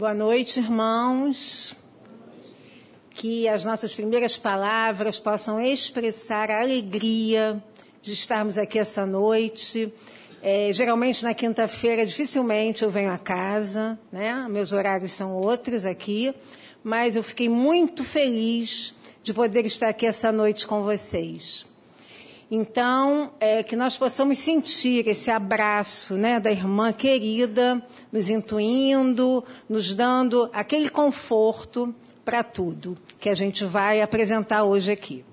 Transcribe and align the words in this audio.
Boa 0.00 0.14
noite, 0.14 0.58
irmãos. 0.58 1.76
Que 3.10 3.46
as 3.46 3.66
nossas 3.66 3.92
primeiras 3.92 4.38
palavras 4.38 5.18
possam 5.18 5.60
expressar 5.60 6.50
a 6.50 6.62
alegria 6.62 7.62
de 8.00 8.14
estarmos 8.14 8.56
aqui 8.56 8.78
essa 8.78 9.04
noite. 9.04 9.92
É, 10.40 10.72
geralmente 10.72 11.22
na 11.22 11.34
quinta-feira, 11.34 12.06
dificilmente 12.06 12.82
eu 12.82 12.88
venho 12.88 13.10
a 13.10 13.18
casa, 13.18 13.98
né? 14.10 14.46
Meus 14.48 14.72
horários 14.72 15.12
são 15.12 15.34
outros 15.34 15.84
aqui, 15.84 16.34
mas 16.82 17.14
eu 17.14 17.22
fiquei 17.22 17.50
muito 17.50 18.02
feliz 18.02 18.96
de 19.22 19.34
poder 19.34 19.66
estar 19.66 19.90
aqui 19.90 20.06
essa 20.06 20.32
noite 20.32 20.66
com 20.66 20.82
vocês. 20.82 21.66
Então, 22.52 23.30
é, 23.38 23.62
que 23.62 23.76
nós 23.76 23.96
possamos 23.96 24.38
sentir 24.38 25.06
esse 25.06 25.30
abraço 25.30 26.14
né, 26.14 26.40
da 26.40 26.50
irmã 26.50 26.92
querida, 26.92 27.80
nos 28.10 28.28
intuindo, 28.28 29.44
nos 29.68 29.94
dando 29.94 30.50
aquele 30.52 30.90
conforto 30.90 31.94
para 32.24 32.42
tudo 32.42 32.98
que 33.20 33.28
a 33.28 33.34
gente 33.34 33.64
vai 33.64 34.02
apresentar 34.02 34.64
hoje 34.64 34.90
aqui. 34.90 35.24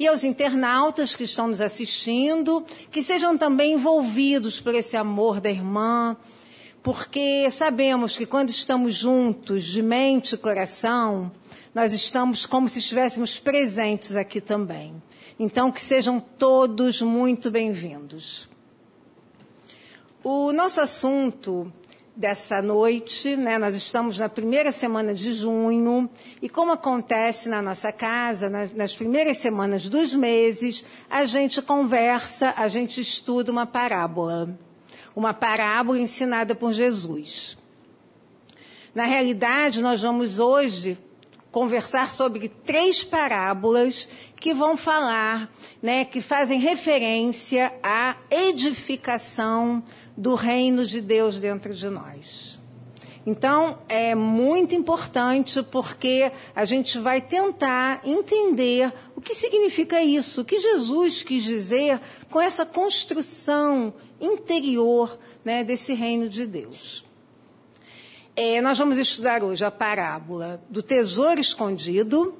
E 0.00 0.08
aos 0.08 0.24
internautas 0.24 1.14
que 1.14 1.22
estão 1.22 1.46
nos 1.46 1.60
assistindo, 1.60 2.66
que 2.90 3.04
sejam 3.04 3.38
também 3.38 3.74
envolvidos 3.74 4.60
por 4.60 4.74
esse 4.74 4.96
amor 4.96 5.40
da 5.40 5.50
irmã, 5.50 6.16
porque 6.82 7.48
sabemos 7.52 8.18
que 8.18 8.26
quando 8.26 8.50
estamos 8.50 8.96
juntos, 8.96 9.64
de 9.64 9.80
mente 9.80 10.34
e 10.34 10.38
coração, 10.38 11.30
nós 11.72 11.92
estamos 11.92 12.46
como 12.46 12.68
se 12.68 12.80
estivéssemos 12.80 13.38
presentes 13.38 14.16
aqui 14.16 14.40
também. 14.40 15.00
Então, 15.38 15.72
que 15.72 15.80
sejam 15.80 16.20
todos 16.20 17.02
muito 17.02 17.50
bem-vindos. 17.50 18.48
O 20.22 20.52
nosso 20.52 20.80
assunto 20.80 21.72
dessa 22.14 22.62
noite, 22.62 23.34
né, 23.34 23.58
nós 23.58 23.74
estamos 23.74 24.16
na 24.16 24.28
primeira 24.28 24.70
semana 24.70 25.12
de 25.12 25.32
junho, 25.32 26.08
e 26.40 26.48
como 26.48 26.70
acontece 26.70 27.48
na 27.48 27.60
nossa 27.60 27.90
casa, 27.90 28.48
nas, 28.48 28.72
nas 28.74 28.94
primeiras 28.94 29.38
semanas 29.38 29.88
dos 29.88 30.14
meses, 30.14 30.84
a 31.10 31.26
gente 31.26 31.60
conversa, 31.60 32.54
a 32.56 32.68
gente 32.68 33.00
estuda 33.00 33.50
uma 33.50 33.66
parábola. 33.66 34.56
Uma 35.16 35.34
parábola 35.34 35.98
ensinada 35.98 36.54
por 36.54 36.72
Jesus. 36.72 37.58
Na 38.94 39.04
realidade, 39.04 39.82
nós 39.82 40.00
vamos 40.00 40.38
hoje 40.38 40.96
conversar 41.54 42.12
sobre 42.12 42.48
três 42.48 43.04
parábolas 43.04 44.08
que 44.34 44.52
vão 44.52 44.76
falar, 44.76 45.48
né, 45.80 46.04
que 46.04 46.20
fazem 46.20 46.58
referência 46.58 47.72
à 47.80 48.16
edificação 48.28 49.80
do 50.16 50.34
reino 50.34 50.84
de 50.84 51.00
Deus 51.00 51.38
dentro 51.38 51.72
de 51.72 51.88
nós. 51.88 52.58
Então, 53.24 53.78
é 53.88 54.16
muito 54.16 54.74
importante 54.74 55.62
porque 55.62 56.32
a 56.56 56.64
gente 56.64 56.98
vai 56.98 57.20
tentar 57.20 58.00
entender 58.04 58.92
o 59.14 59.20
que 59.20 59.36
significa 59.36 60.02
isso, 60.02 60.40
o 60.40 60.44
que 60.44 60.58
Jesus 60.58 61.22
quis 61.22 61.44
dizer 61.44 62.00
com 62.30 62.40
essa 62.40 62.66
construção 62.66 63.94
interior 64.20 65.16
né, 65.44 65.62
desse 65.62 65.94
reino 65.94 66.28
de 66.28 66.46
Deus. 66.46 67.04
É, 68.36 68.60
nós 68.60 68.76
vamos 68.76 68.98
estudar 68.98 69.44
hoje 69.44 69.64
a 69.64 69.70
parábola 69.70 70.60
do 70.68 70.82
tesouro 70.82 71.40
escondido, 71.40 72.36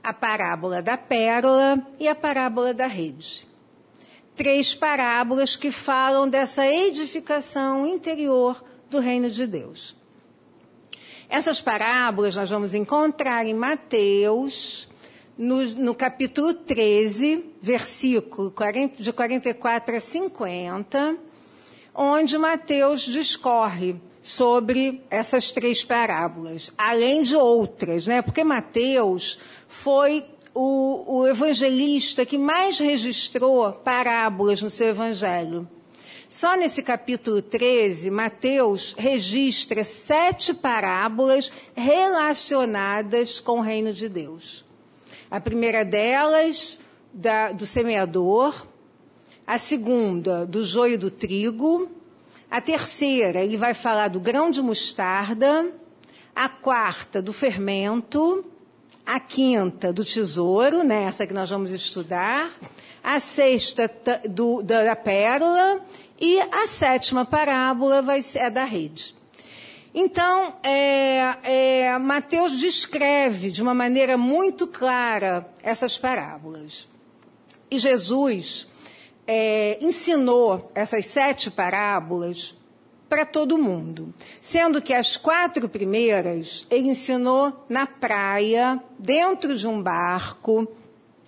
a 0.00 0.12
parábola 0.12 0.80
da 0.80 0.96
pérola 0.96 1.84
e 1.98 2.06
a 2.06 2.14
parábola 2.14 2.72
da 2.72 2.86
rede. 2.86 3.44
Três 4.36 4.72
parábolas 4.72 5.56
que 5.56 5.72
falam 5.72 6.28
dessa 6.28 6.64
edificação 6.64 7.84
interior 7.84 8.64
do 8.88 9.00
reino 9.00 9.28
de 9.28 9.44
Deus. 9.44 9.96
Essas 11.28 11.60
parábolas 11.60 12.36
nós 12.36 12.48
vamos 12.48 12.72
encontrar 12.72 13.44
em 13.44 13.52
Mateus, 13.52 14.88
no, 15.36 15.64
no 15.74 15.92
capítulo 15.92 16.54
13, 16.54 17.44
versículo 17.60 18.52
40, 18.52 19.02
de 19.02 19.12
44 19.12 19.96
a 19.96 20.00
50, 20.00 21.16
onde 21.92 22.38
Mateus 22.38 23.00
discorre 23.00 23.96
sobre 24.22 25.02
essas 25.10 25.50
três 25.50 25.84
parábolas, 25.84 26.70
além 26.78 27.22
de 27.22 27.34
outras, 27.34 28.06
né? 28.06 28.22
Porque 28.22 28.44
Mateus 28.44 29.36
foi 29.68 30.24
o, 30.54 31.18
o 31.18 31.26
evangelista 31.26 32.24
que 32.24 32.38
mais 32.38 32.78
registrou 32.78 33.72
parábolas 33.72 34.62
no 34.62 34.70
seu 34.70 34.88
evangelho. 34.88 35.68
Só 36.28 36.56
nesse 36.56 36.82
capítulo 36.82 37.42
13, 37.42 38.10
Mateus 38.10 38.94
registra 38.96 39.84
sete 39.84 40.54
parábolas 40.54 41.52
relacionadas 41.74 43.40
com 43.40 43.58
o 43.58 43.62
reino 43.62 43.92
de 43.92 44.08
Deus. 44.08 44.64
A 45.30 45.40
primeira 45.40 45.84
delas, 45.84 46.78
da, 47.12 47.52
do 47.52 47.66
semeador, 47.66 48.66
a 49.46 49.58
segunda, 49.58 50.46
do 50.46 50.64
joio 50.64 50.98
do 50.98 51.10
trigo, 51.10 51.90
a 52.52 52.60
terceira, 52.60 53.40
ele 53.40 53.56
vai 53.56 53.72
falar 53.72 54.08
do 54.08 54.20
grão 54.20 54.50
de 54.50 54.60
mostarda. 54.60 55.72
A 56.36 56.50
quarta, 56.50 57.22
do 57.22 57.32
fermento. 57.32 58.44
A 59.06 59.18
quinta, 59.18 59.90
do 59.90 60.04
tesouro, 60.04 60.84
né, 60.84 61.04
essa 61.04 61.26
que 61.26 61.32
nós 61.32 61.48
vamos 61.48 61.72
estudar. 61.72 62.50
A 63.02 63.18
sexta, 63.18 63.90
do, 64.28 64.62
da 64.62 64.94
pérola. 64.94 65.80
E 66.20 66.38
a 66.40 66.66
sétima 66.66 67.24
parábola 67.24 68.02
vai 68.02 68.20
ser 68.20 68.40
a 68.40 68.48
da 68.50 68.64
rede. 68.64 69.14
Então, 69.94 70.54
é, 70.62 71.36
é, 71.44 71.98
Mateus 71.98 72.60
descreve 72.60 73.50
de 73.50 73.62
uma 73.62 73.72
maneira 73.72 74.18
muito 74.18 74.66
clara 74.66 75.48
essas 75.62 75.96
parábolas. 75.96 76.86
E 77.70 77.78
Jesus 77.78 78.66
é, 79.26 79.78
ensinou 79.80 80.70
essas 80.74 81.06
sete 81.06 81.50
parábolas 81.50 82.56
para 83.08 83.26
todo 83.26 83.58
mundo, 83.58 84.12
sendo 84.40 84.80
que 84.80 84.94
as 84.94 85.16
quatro 85.18 85.68
primeiras 85.68 86.66
ele 86.70 86.88
ensinou 86.88 87.64
na 87.68 87.86
praia, 87.86 88.82
dentro 88.98 89.54
de 89.54 89.66
um 89.66 89.82
barco, 89.82 90.66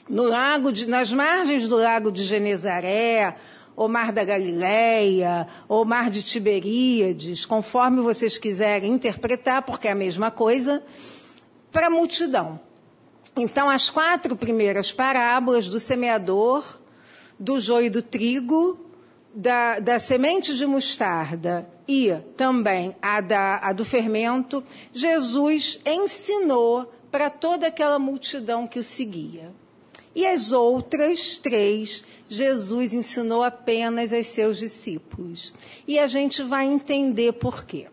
no 0.09 0.23
lago 0.23 0.73
de, 0.73 0.87
nas 0.87 1.13
margens 1.13 1.69
do 1.69 1.77
lago 1.77 2.11
de 2.11 2.25
Genezaré, 2.25 3.37
ou 3.77 3.89
Mar 3.89 4.13
da 4.13 4.25
Galileia, 4.25 5.47
ou 5.69 5.85
Mar 5.85 6.09
de 6.09 6.23
Tiberíades, 6.23 7.45
conforme 7.45 8.01
vocês 8.01 8.39
quiserem 8.39 8.93
interpretar, 8.93 9.63
porque 9.63 9.89
é 9.89 9.93
a 9.93 9.97
mesma 9.97 10.31
coisa, 10.31 10.83
para 11.73 11.89
a 11.89 11.91
multidão. 11.91 12.61
Então, 13.37 13.69
as 13.69 13.91
quatro 13.91 14.37
primeiras 14.37 14.93
parábolas 14.93 15.69
do 15.69 15.81
semeador, 15.81 16.65
do 17.45 17.61
joio 17.61 17.91
do 17.91 18.01
trigo, 18.01 18.79
da, 19.35 19.79
da 19.79 20.01
semente 20.01 20.57
de 20.57 20.65
mostarda 20.65 21.69
e 21.87 22.11
também 22.37 22.97
a, 23.03 23.21
da, 23.21 23.59
a 23.59 23.73
do 23.73 23.85
fermento, 23.85 24.65
Jesus 24.95 25.79
ensinou 25.85 26.91
para 27.11 27.29
toda 27.29 27.67
aquela 27.67 27.99
multidão 27.99 28.67
que 28.67 28.79
o 28.79 28.83
seguia. 28.83 29.53
E 30.15 30.25
as 30.25 30.53
outras 30.53 31.37
três, 31.37 32.05
Jesus 32.29 32.95
ensinou 32.95 33.43
apenas 33.43 34.13
aos 34.13 34.29
seus 34.29 34.59
discípulos. 34.59 35.53
E 35.87 35.99
a 35.99 36.07
gente 36.07 36.43
vai 36.43 36.65
entender 36.65 37.33
por 37.33 37.65
quê. 37.65 37.89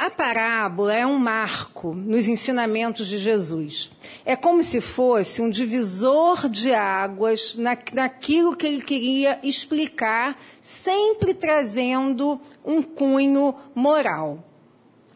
A 0.00 0.08
parábola 0.08 0.94
é 0.94 1.04
um 1.04 1.18
marco 1.18 1.92
nos 1.92 2.26
ensinamentos 2.26 3.06
de 3.06 3.18
Jesus. 3.18 3.90
É 4.24 4.34
como 4.34 4.62
se 4.64 4.80
fosse 4.80 5.42
um 5.42 5.50
divisor 5.50 6.48
de 6.48 6.72
águas 6.72 7.54
na, 7.54 7.76
naquilo 7.92 8.56
que 8.56 8.66
ele 8.66 8.80
queria 8.80 9.38
explicar, 9.42 10.40
sempre 10.62 11.34
trazendo 11.34 12.40
um 12.64 12.82
cunho 12.82 13.54
moral. 13.74 14.42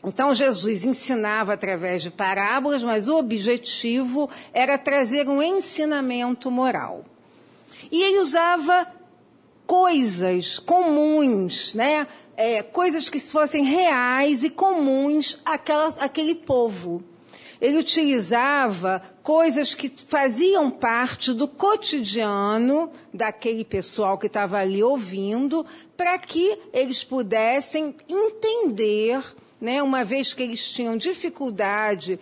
Então 0.05 0.35
Jesus 0.35 0.85
ensinava 0.85 1.55
através 1.55 2.03
de 2.03 2.11
parábolas, 2.11 2.85
mas 2.85 3.09
o 3.09 3.17
objetivo 3.17 4.29
era 4.53 4.77
trazer 4.77 5.27
um 5.31 5.43
ensinamento 5.43 6.51
moral. 6.51 7.07
E 7.91 8.03
ele 8.03 8.19
usava 8.19 8.87
coisas 9.67 10.59
comuns, 10.59 11.75
né? 11.75 12.07
É, 12.37 12.63
coisas 12.63 13.09
que 13.09 13.19
fossem 13.21 13.65
reais 13.65 14.43
e 14.43 14.51
comuns 14.51 15.41
àquela, 15.45 15.89
àquele 16.01 16.35
povo. 16.35 17.03
Ele 17.61 17.79
utilizava 17.79 19.01
coisas 19.23 19.75
que 19.75 19.89
faziam 19.89 20.71
parte 20.71 21.33
do 21.33 21.49
cotidiano 21.49 22.91
daquele 23.13 23.65
pessoal 23.65 24.19
que 24.19 24.27
estava 24.27 24.59
ali 24.59 24.83
ouvindo, 24.83 25.65
para 25.97 26.19
que 26.19 26.59
eles 26.73 27.03
pudessem 27.03 27.95
entender, 28.09 29.25
né, 29.61 29.83
uma 29.83 30.05
vez 30.05 30.35
que 30.35 30.43
eles 30.43 30.67
tinham 30.67 30.97
dificuldade 30.97 32.21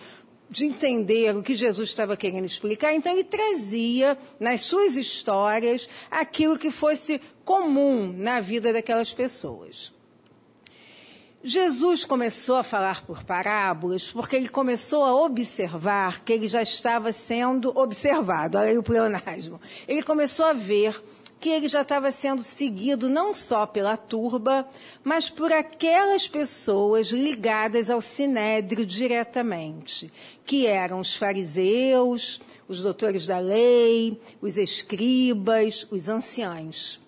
de 0.53 0.67
entender 0.67 1.35
o 1.35 1.43
que 1.43 1.57
Jesus 1.57 1.89
estava 1.89 2.15
querendo 2.15 2.45
explicar, 2.45 2.93
então 2.93 3.13
ele 3.13 3.25
trazia 3.25 4.19
nas 4.39 4.61
suas 4.61 4.97
histórias 4.97 5.89
aquilo 6.11 6.59
que 6.59 6.71
fosse 6.71 7.19
comum 7.43 8.15
na 8.15 8.39
vida 8.39 8.71
daquelas 8.71 9.13
pessoas. 9.15 9.91
Jesus 11.43 12.05
começou 12.05 12.57
a 12.57 12.63
falar 12.63 13.05
por 13.05 13.25
parábolas 13.25 14.13
porque 14.13 14.37
ele 14.37 14.49
começou 14.49 15.03
a 15.05 15.25
observar 15.25 16.23
que 16.23 16.35
ele 16.35 16.47
já 16.47 16.63
estava 16.63 17.11
sendo 17.13 17.77
observado. 17.77 18.59
Olha 18.59 18.71
aí 18.71 18.79
o 18.79 18.83
pleonasmo. 18.83 19.59
Ele 19.89 20.03
começou 20.03 20.45
a 20.45 20.53
ver 20.53 21.03
que 21.43 21.49
ele 21.49 21.67
já 21.67 21.83
estava 21.83 22.13
sendo 22.13 22.41
seguido 22.41 23.09
não 23.09 23.35
só 23.35 23.67
pela 23.67 23.97
turba, 23.97 24.65
mas 25.03 25.29
por 25.29 25.53
aquelas 25.53 26.29
pessoas 26.29 27.09
ligadas 27.09 27.91
ao 27.91 28.01
sinédrio 28.01 28.87
diretamente, 28.87 30.13
que 30.47 30.69
eram 30.69 31.01
os 31.01 31.17
fariseus, 31.17 32.41
os 32.69 32.81
doutores 32.81 33.27
da 33.27 33.41
lei, 33.41 34.21
os 34.41 34.57
escribas, 34.57 35.85
os 35.91 36.09
anciãos. 36.09 37.01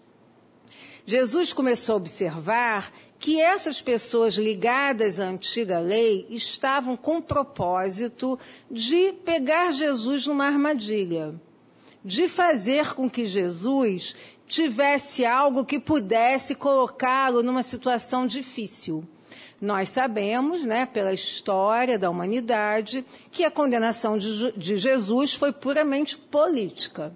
Jesus 1.06 1.52
começou 1.52 1.92
a 1.92 1.98
observar 1.98 2.92
que 3.20 3.40
essas 3.40 3.80
pessoas 3.80 4.34
ligadas 4.34 5.20
à 5.20 5.26
antiga 5.26 5.78
lei 5.78 6.26
estavam 6.28 6.96
com 6.96 7.18
o 7.18 7.22
propósito 7.22 8.36
de 8.68 9.12
pegar 9.24 9.70
Jesus 9.70 10.26
numa 10.26 10.46
armadilha, 10.46 11.32
de 12.04 12.28
fazer 12.28 12.94
com 12.94 13.08
que 13.08 13.24
Jesus 13.24 14.14
tivesse 14.46 15.24
algo 15.24 15.64
que 15.64 15.80
pudesse 15.80 16.54
colocá-lo 16.54 17.42
numa 17.42 17.62
situação 17.62 18.26
difícil. 18.26 19.04
Nós 19.60 19.88
sabemos, 19.88 20.64
né, 20.64 20.84
pela 20.84 21.14
história 21.14 21.98
da 21.98 22.10
humanidade, 22.10 23.04
que 23.30 23.44
a 23.44 23.50
condenação 23.50 24.18
de, 24.18 24.52
de 24.52 24.76
Jesus 24.76 25.32
foi 25.32 25.52
puramente 25.52 26.18
política. 26.18 27.14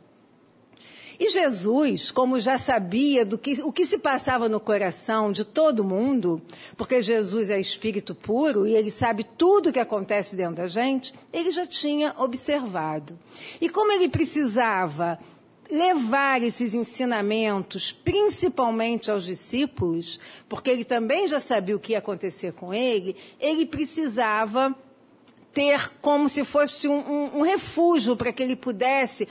E 1.19 1.29
Jesus, 1.31 2.13
como 2.13 2.39
já 2.39 2.57
sabia 2.59 3.25
do 3.25 3.37
que, 3.37 3.61
o 3.63 3.73
que 3.73 3.85
se 3.85 3.99
passava 3.99 4.49
no 4.49 4.61
coração 4.61 5.33
de 5.33 5.45
todo 5.45 5.83
mundo, 5.83 6.41
porque 6.77 7.03
Jesus 7.03 7.51
é 7.51 7.59
espírito 7.59 8.15
puro 8.15 8.67
e 8.67 8.75
ele 8.75 8.91
sabe 8.91 9.25
tudo 9.25 9.71
o 9.71 9.73
que 9.73 9.81
acontece 9.81 10.37
dentro 10.37 10.57
da 10.57 10.69
gente, 10.69 11.13
ele 11.33 11.51
já 11.51 11.67
tinha 11.67 12.15
observado. 12.19 13.19
E 13.61 13.69
como 13.69 13.91
ele 13.91 14.09
precisava 14.09 15.19
levar 15.71 16.43
esses 16.43 16.73
ensinamentos, 16.73 17.93
principalmente 17.93 19.11
aos 19.11 19.25
discípulos, 19.25 20.19
porque 20.49 20.71
ele 20.71 20.85
também 20.85 21.27
já 21.27 21.41
sabia 21.41 21.77
o 21.77 21.81
que 21.81 21.93
ia 21.93 21.99
acontecer 21.99 22.53
com 22.53 22.73
ele, 22.73 23.17
ele 23.41 23.67
precisava 23.67 24.75
ter 25.53 25.91
como 26.01 26.29
se 26.29 26.45
fosse 26.45 26.87
um, 26.87 26.99
um, 26.99 27.39
um 27.39 27.43
refúgio 27.43 28.17
para 28.17 28.33
que 28.33 28.43
ele 28.43 28.55
pudesse 28.55 29.29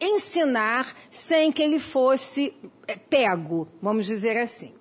ensinar 0.00 0.94
sem 1.10 1.50
que 1.50 1.62
ele 1.62 1.78
fosse 1.78 2.54
é, 2.86 2.96
pego, 2.96 3.68
vamos 3.82 4.06
dizer 4.06 4.36
assim. 4.36 4.72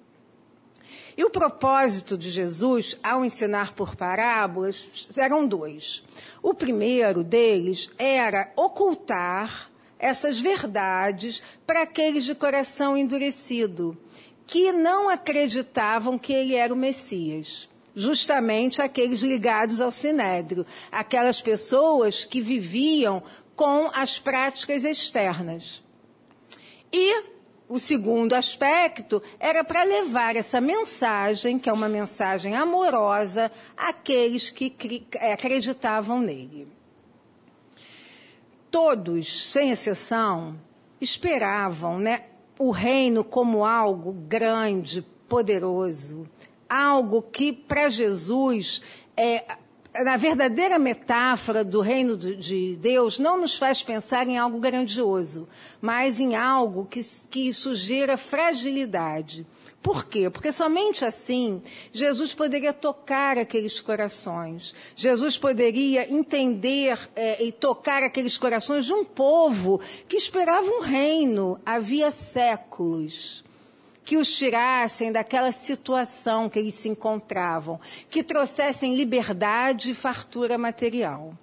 E 1.18 1.24
o 1.24 1.32
propósito 1.32 2.16
de 2.16 2.30
Jesus, 2.30 2.96
ao 3.02 3.26
ensinar 3.26 3.74
por 3.74 3.96
parábolas, 3.96 5.10
eram 5.18 5.48
dois. 5.48 6.04
O 6.44 6.54
primeiro 6.54 7.24
deles 7.24 7.90
era 7.98 8.52
ocultar 8.56 9.72
essas 9.98 10.40
verdades 10.40 11.42
para 11.66 11.82
aqueles 11.82 12.24
de 12.24 12.36
coração 12.36 12.96
endurecido, 12.96 13.98
que 14.46 14.72
não 14.72 15.10
acreditavam 15.10 16.20
que 16.20 16.32
ele 16.32 16.54
era 16.54 16.72
o 16.72 16.78
Messias. 16.78 17.68
Justamente 17.96 18.80
aqueles 18.80 19.22
ligados 19.22 19.82
ao 19.82 19.92
sinédrio, 19.92 20.68
aquelas 20.92 21.42
pessoas 21.42 22.24
que 22.24 22.40
viviam 22.40 23.24
com 23.58 23.90
as 23.92 24.20
práticas 24.20 24.86
externas. 24.86 25.84
E 26.94 27.24
o 27.68 27.80
segundo 27.80 28.34
aspecto 28.34 29.22
era 29.40 29.64
para 29.64 29.84
levar 29.84 30.36
essa 30.36 30.62
mensagem, 30.62 31.58
que 31.58 31.68
é 31.68 31.74
uma 31.74 31.90
mensagem 31.90 32.56
amorosa, 32.56 33.52
àqueles 33.76 34.52
que 34.52 34.74
acreditavam 35.34 36.22
nele. 36.22 36.68
Todos, 38.70 39.52
sem 39.52 39.72
exceção, 39.72 40.56
esperavam 41.02 41.98
né, 41.98 42.26
o 42.60 42.70
reino 42.70 43.24
como 43.24 43.66
algo 43.66 44.14
grande, 44.14 45.02
poderoso, 45.28 46.26
algo 46.70 47.24
que 47.24 47.52
para 47.52 47.90
Jesus 47.90 48.84
é, 49.16 49.58
na 50.04 50.18
verdadeira 50.18 50.78
metáfora 50.78 51.64
do 51.64 51.82
reino 51.82 52.16
de 52.18 52.76
Deus 52.76 53.20
não 53.20 53.40
nos 53.40 53.56
faz 53.56 53.82
pensar 53.82 54.28
em 54.28 54.38
algo 54.38 54.60
grandioso, 54.60 55.48
mas 55.82 56.20
em 56.20 56.36
algo 56.36 56.86
que, 56.86 57.02
que 57.30 57.54
sugira 57.54 58.18
fragilidade. 58.18 59.46
Por 59.82 60.06
quê? 60.06 60.30
Porque 60.30 60.52
somente 60.52 61.06
assim 61.06 61.62
Jesus 61.94 62.34
poderia 62.34 62.74
tocar 62.74 63.38
aqueles 63.38 63.80
corações. 63.80 64.76
Jesus 64.96 65.38
poderia 65.38 66.12
entender 66.12 66.98
é, 67.16 67.44
e 67.44 67.52
tocar 67.52 68.04
aqueles 68.04 68.38
corações 68.38 68.86
de 68.86 68.94
um 68.94 69.06
povo 69.06 69.80
que 70.08 70.18
esperava 70.18 70.68
um 70.68 70.82
reino 70.82 71.60
havia 71.66 72.12
séculos 72.12 73.47
que 74.08 74.16
os 74.16 74.32
tirassem 74.38 75.12
daquela 75.12 75.52
situação 75.52 76.48
que 76.48 76.58
eles 76.58 76.76
se 76.76 76.88
encontravam, 76.88 77.78
que 78.10 78.24
trouxessem 78.24 78.96
liberdade 78.96 79.92
e 79.92 79.94
fartura 79.94 80.58
material. 80.58 81.34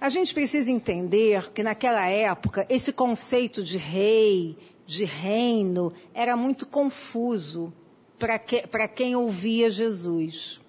A 0.00 0.08
gente 0.08 0.32
precisa 0.32 0.70
entender 0.70 1.50
que 1.50 1.64
naquela 1.64 2.06
época 2.06 2.64
esse 2.68 2.92
conceito 2.92 3.60
de 3.60 3.76
rei, 3.76 4.56
de 4.86 5.04
reino, 5.04 5.92
era 6.14 6.36
muito 6.36 6.64
confuso 6.64 7.72
para 8.16 8.38
que, 8.38 8.62
quem 8.94 9.16
ouvia 9.16 9.68
Jesus. 9.68 10.60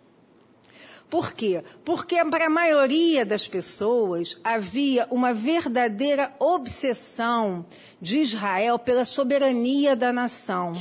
Por 1.13 1.33
quê? 1.33 1.63
Porque 1.85 2.15
para 2.25 2.47
a 2.47 2.49
maioria 2.49 3.23
das 3.23 3.47
pessoas 3.47 4.39
havia 4.43 5.07
uma 5.11 5.31
verdadeira 5.31 6.33
obsessão 6.39 7.67
de 8.01 8.17
Israel 8.17 8.79
pela 8.79 9.05
soberania 9.05 9.95
da 9.95 10.11
nação. 10.11 10.73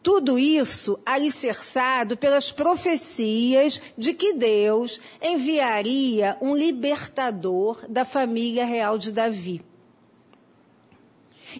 Tudo 0.00 0.38
isso 0.38 0.96
alicerçado 1.04 2.16
pelas 2.16 2.52
profecias 2.52 3.82
de 3.98 4.14
que 4.14 4.32
Deus 4.32 5.00
enviaria 5.20 6.36
um 6.40 6.54
libertador 6.54 7.84
da 7.88 8.04
família 8.04 8.64
real 8.64 8.96
de 8.96 9.10
Davi. 9.10 9.60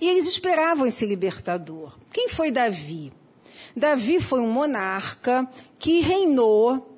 E 0.00 0.08
eles 0.08 0.28
esperavam 0.28 0.86
esse 0.86 1.04
libertador. 1.04 1.98
Quem 2.12 2.28
foi 2.28 2.52
Davi? 2.52 3.12
Davi 3.74 4.20
foi 4.20 4.38
um 4.38 4.52
monarca 4.52 5.50
que 5.80 5.98
reinou 5.98 6.94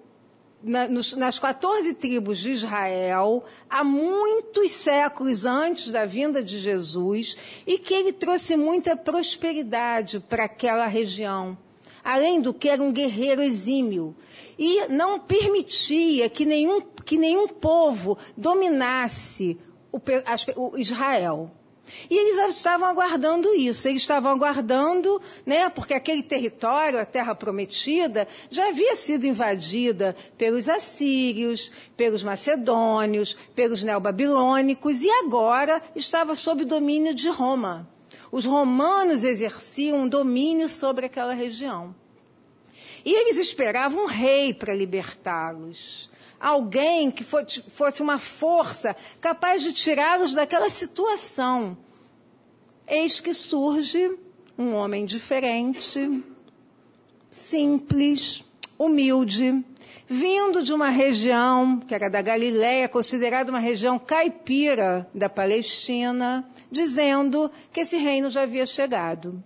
na, 0.62 0.88
nos, 0.88 1.14
nas 1.14 1.38
14 1.38 1.94
tribos 1.94 2.38
de 2.38 2.50
Israel, 2.50 3.44
há 3.68 3.82
muitos 3.82 4.72
séculos 4.72 5.46
antes 5.46 5.90
da 5.90 6.04
vinda 6.04 6.42
de 6.42 6.58
Jesus, 6.58 7.36
e 7.66 7.78
que 7.78 7.94
ele 7.94 8.12
trouxe 8.12 8.56
muita 8.56 8.96
prosperidade 8.96 10.20
para 10.20 10.44
aquela 10.44 10.86
região. 10.86 11.56
Além 12.02 12.40
do 12.40 12.54
que 12.54 12.68
era 12.68 12.82
um 12.82 12.92
guerreiro 12.92 13.42
exímio. 13.42 14.16
E 14.58 14.88
não 14.88 15.18
permitia 15.18 16.30
que 16.30 16.44
nenhum, 16.46 16.80
que 17.04 17.18
nenhum 17.18 17.46
povo 17.46 18.16
dominasse 18.36 19.58
o, 19.92 20.00
o 20.56 20.78
Israel. 20.78 21.50
E 22.08 22.16
eles 22.16 22.56
estavam 22.56 22.88
aguardando 22.88 23.54
isso, 23.54 23.88
eles 23.88 24.02
estavam 24.02 24.32
aguardando, 24.32 25.20
né, 25.46 25.68
porque 25.68 25.94
aquele 25.94 26.22
território, 26.22 27.00
a 27.00 27.04
terra 27.04 27.34
prometida, 27.34 28.26
já 28.50 28.68
havia 28.68 28.96
sido 28.96 29.26
invadida 29.26 30.16
pelos 30.36 30.68
assírios, 30.68 31.72
pelos 31.96 32.22
macedônios, 32.22 33.36
pelos 33.54 33.82
neobabilônicos 33.82 35.02
e 35.02 35.10
agora 35.10 35.82
estava 35.94 36.34
sob 36.34 36.64
domínio 36.64 37.14
de 37.14 37.28
Roma. 37.28 37.88
Os 38.32 38.44
romanos 38.44 39.24
exerciam 39.24 40.00
um 40.00 40.08
domínio 40.08 40.68
sobre 40.68 41.06
aquela 41.06 41.34
região. 41.34 41.94
E 43.04 43.12
eles 43.12 43.36
esperavam 43.38 44.04
um 44.04 44.06
rei 44.06 44.52
para 44.52 44.74
libertá-los 44.74 46.09
alguém 46.40 47.10
que 47.10 47.22
fosse 47.22 48.00
uma 48.00 48.18
força 48.18 48.96
capaz 49.20 49.62
de 49.62 49.72
tirá-los 49.72 50.32
daquela 50.34 50.70
situação. 50.70 51.76
Eis 52.88 53.20
que 53.20 53.34
surge 53.34 54.18
um 54.58 54.74
homem 54.74 55.04
diferente, 55.04 56.24
simples, 57.30 58.42
humilde, 58.78 59.64
vindo 60.08 60.62
de 60.62 60.72
uma 60.72 60.88
região 60.88 61.78
que 61.78 61.94
era 61.94 62.08
da 62.08 62.20
Galiléia, 62.20 62.88
considerada 62.88 63.50
uma 63.50 63.60
região 63.60 63.98
caipira 63.98 65.08
da 65.14 65.28
Palestina, 65.28 66.48
dizendo 66.70 67.50
que 67.72 67.80
esse 67.80 67.96
reino 67.96 68.28
já 68.28 68.42
havia 68.42 68.66
chegado. 68.66 69.42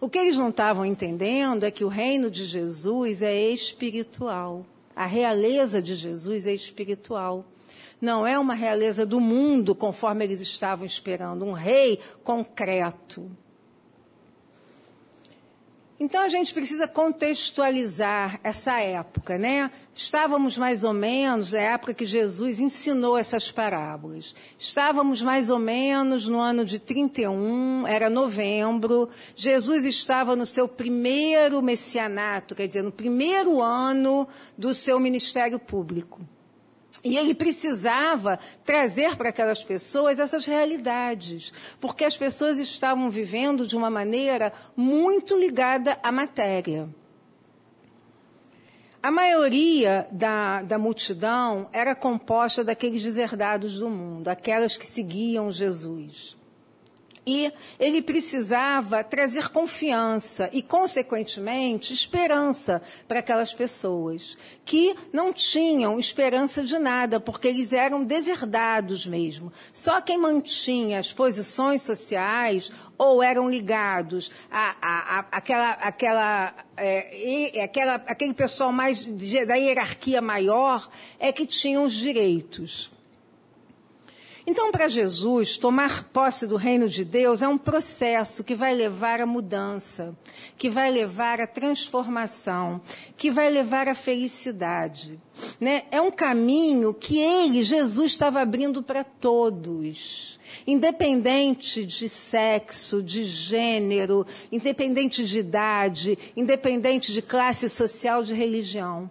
O 0.00 0.08
que 0.08 0.18
eles 0.18 0.36
não 0.36 0.50
estavam 0.50 0.84
entendendo 0.84 1.64
é 1.64 1.70
que 1.70 1.84
o 1.84 1.88
reino 1.88 2.30
de 2.30 2.44
Jesus 2.44 3.22
é 3.22 3.50
espiritual. 3.50 4.66
A 4.96 5.04
realeza 5.04 5.82
de 5.82 5.94
Jesus 5.94 6.46
é 6.46 6.54
espiritual. 6.54 7.44
Não 8.00 8.26
é 8.26 8.38
uma 8.38 8.54
realeza 8.54 9.04
do 9.04 9.20
mundo, 9.20 9.74
conforme 9.74 10.24
eles 10.24 10.40
estavam 10.40 10.86
esperando, 10.86 11.44
um 11.44 11.52
rei 11.52 12.00
concreto. 12.24 13.30
Então 15.98 16.22
a 16.22 16.28
gente 16.28 16.52
precisa 16.52 16.86
contextualizar 16.86 18.38
essa 18.44 18.78
época, 18.80 19.38
né? 19.38 19.70
Estávamos 19.94 20.58
mais 20.58 20.84
ou 20.84 20.92
menos 20.92 21.52
na 21.52 21.58
época 21.58 21.94
que 21.94 22.04
Jesus 22.04 22.60
ensinou 22.60 23.16
essas 23.16 23.50
parábolas. 23.50 24.34
Estávamos 24.58 25.22
mais 25.22 25.48
ou 25.48 25.58
menos 25.58 26.28
no 26.28 26.38
ano 26.38 26.66
de 26.66 26.78
31, 26.78 27.86
era 27.86 28.10
novembro. 28.10 29.08
Jesus 29.34 29.86
estava 29.86 30.36
no 30.36 30.44
seu 30.44 30.68
primeiro 30.68 31.62
messianato, 31.62 32.54
quer 32.54 32.66
dizer, 32.66 32.82
no 32.82 32.92
primeiro 32.92 33.62
ano 33.62 34.28
do 34.56 34.74
seu 34.74 35.00
ministério 35.00 35.58
público. 35.58 36.20
E 37.06 37.16
ele 37.16 37.34
precisava 37.34 38.38
trazer 38.64 39.14
para 39.16 39.28
aquelas 39.28 39.62
pessoas 39.62 40.18
essas 40.18 40.44
realidades, 40.44 41.52
porque 41.80 42.04
as 42.04 42.16
pessoas 42.16 42.58
estavam 42.58 43.08
vivendo 43.10 43.64
de 43.64 43.76
uma 43.76 43.88
maneira 43.88 44.52
muito 44.76 45.38
ligada 45.38 45.98
à 46.02 46.10
matéria. 46.10 46.88
A 49.00 49.10
maioria 49.12 50.08
da, 50.10 50.62
da 50.62 50.78
multidão 50.78 51.68
era 51.72 51.94
composta 51.94 52.64
daqueles 52.64 53.04
deserdados 53.04 53.78
do 53.78 53.88
mundo, 53.88 54.26
aquelas 54.26 54.76
que 54.76 54.84
seguiam 54.84 55.48
Jesus. 55.48 56.36
E 57.28 57.52
ele 57.80 58.00
precisava 58.00 59.02
trazer 59.02 59.48
confiança 59.48 60.48
e, 60.52 60.62
consequentemente, 60.62 61.92
esperança 61.92 62.80
para 63.08 63.18
aquelas 63.18 63.52
pessoas 63.52 64.38
que 64.64 64.94
não 65.12 65.32
tinham 65.32 65.98
esperança 65.98 66.62
de 66.62 66.78
nada, 66.78 67.18
porque 67.18 67.48
eles 67.48 67.72
eram 67.72 68.04
deserdados 68.04 69.04
mesmo. 69.04 69.52
Só 69.72 70.00
quem 70.00 70.16
mantinha 70.16 71.00
as 71.00 71.12
posições 71.12 71.82
sociais 71.82 72.70
ou 72.96 73.20
eram 73.20 73.50
ligados 73.50 74.30
a, 74.48 74.76
a, 74.80 75.18
a 75.18 75.26
aquela, 75.32 75.70
aquela, 75.72 76.54
é, 76.76 77.60
aquela, 77.60 77.94
aquele 77.94 78.34
pessoal 78.34 78.70
mais 78.70 79.04
da 79.04 79.56
hierarquia 79.56 80.20
maior 80.20 80.88
é 81.18 81.32
que 81.32 81.44
tinham 81.44 81.82
os 81.82 81.92
direitos. 81.92 82.94
Então, 84.48 84.70
para 84.70 84.86
Jesus, 84.86 85.58
tomar 85.58 86.04
posse 86.04 86.46
do 86.46 86.54
reino 86.54 86.88
de 86.88 87.04
Deus 87.04 87.42
é 87.42 87.48
um 87.48 87.58
processo 87.58 88.44
que 88.44 88.54
vai 88.54 88.76
levar 88.76 89.20
à 89.20 89.26
mudança, 89.26 90.16
que 90.56 90.70
vai 90.70 90.88
levar 90.88 91.40
à 91.40 91.48
transformação, 91.48 92.80
que 93.16 93.28
vai 93.28 93.50
levar 93.50 93.88
à 93.88 93.94
felicidade. 93.94 95.18
Né? 95.60 95.82
É 95.90 96.00
um 96.00 96.12
caminho 96.12 96.94
que 96.94 97.18
ele, 97.18 97.64
Jesus, 97.64 98.12
estava 98.12 98.40
abrindo 98.40 98.84
para 98.84 99.02
todos. 99.02 100.38
Independente 100.64 101.84
de 101.84 102.08
sexo, 102.08 103.02
de 103.02 103.24
gênero, 103.24 104.24
independente 104.52 105.24
de 105.24 105.40
idade, 105.40 106.16
independente 106.36 107.12
de 107.12 107.20
classe 107.20 107.68
social, 107.68 108.22
de 108.22 108.32
religião 108.32 109.10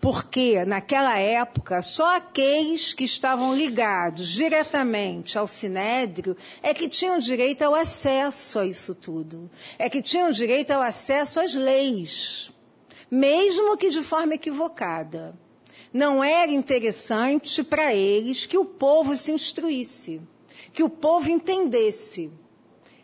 porque 0.00 0.64
naquela 0.64 1.18
época 1.18 1.82
só 1.82 2.16
aqueles 2.16 2.92
que 2.92 3.04
estavam 3.04 3.54
ligados 3.54 4.28
diretamente 4.28 5.38
ao 5.38 5.48
sinédrio 5.48 6.36
é 6.62 6.74
que 6.74 6.88
tinham 6.88 7.18
direito 7.18 7.62
ao 7.62 7.74
acesso 7.74 8.58
a 8.58 8.66
isso 8.66 8.94
tudo, 8.94 9.50
é 9.78 9.88
que 9.88 10.02
tinham 10.02 10.30
direito 10.30 10.70
ao 10.70 10.82
acesso 10.82 11.40
às 11.40 11.54
leis, 11.54 12.52
mesmo 13.10 13.76
que 13.76 13.90
de 13.90 14.02
forma 14.02 14.34
equivocada. 14.34 15.34
Não 15.92 16.22
era 16.22 16.52
interessante 16.52 17.64
para 17.64 17.94
eles 17.94 18.44
que 18.44 18.58
o 18.58 18.66
povo 18.66 19.16
se 19.16 19.32
instruísse, 19.32 20.20
que 20.72 20.82
o 20.82 20.90
povo 20.90 21.30
entendesse. 21.30 22.30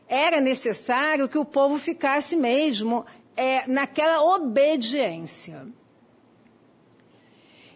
Era 0.07 0.43
necessário 0.43 1.29
que 1.29 1.39
o 1.39 1.45
povo 1.45 1.79
ficasse 1.79 2.37
mesmo 2.37 3.07
é, 3.35 3.67
naquela 3.67 4.23
obediência. 4.37 5.67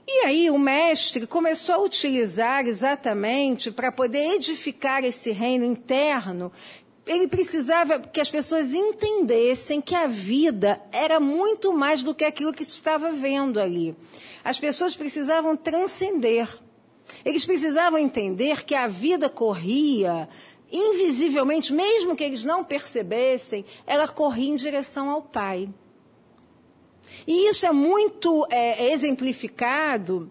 E 0.08 0.24
aí 0.24 0.50
o 0.50 0.58
mestre 0.58 1.26
começou 1.26 1.74
a 1.74 1.82
utilizar 1.82 2.66
exatamente 2.66 3.72
para 3.72 3.90
poder 3.90 4.36
edificar 4.36 5.04
esse 5.04 5.32
reino 5.32 5.64
interno. 5.64 6.52
Ele 7.04 7.26
precisava 7.26 7.98
que 7.98 8.20
as 8.20 8.30
pessoas 8.30 8.72
entendessem 8.72 9.80
que 9.80 9.94
a 9.94 10.06
vida 10.06 10.80
era 10.92 11.18
muito 11.18 11.72
mais 11.72 12.04
do 12.04 12.14
que 12.14 12.24
aquilo 12.24 12.52
que 12.52 12.62
estava 12.62 13.10
vendo 13.10 13.60
ali. 13.60 13.96
As 14.44 14.58
pessoas 14.60 14.94
precisavam 14.94 15.56
transcender. 15.56 16.48
Eles 17.24 17.44
precisavam 17.44 17.98
entender 17.98 18.64
que 18.64 18.74
a 18.74 18.86
vida 18.86 19.28
corria 19.28 20.28
invisivelmente, 20.70 21.72
mesmo 21.72 22.16
que 22.16 22.24
eles 22.24 22.44
não 22.44 22.64
percebessem, 22.64 23.64
ela 23.86 24.06
corria 24.06 24.50
em 24.50 24.56
direção 24.56 25.10
ao 25.10 25.22
Pai. 25.22 25.68
E 27.26 27.48
isso 27.50 27.66
é 27.66 27.72
muito 27.72 28.46
é, 28.50 28.92
exemplificado 28.92 30.30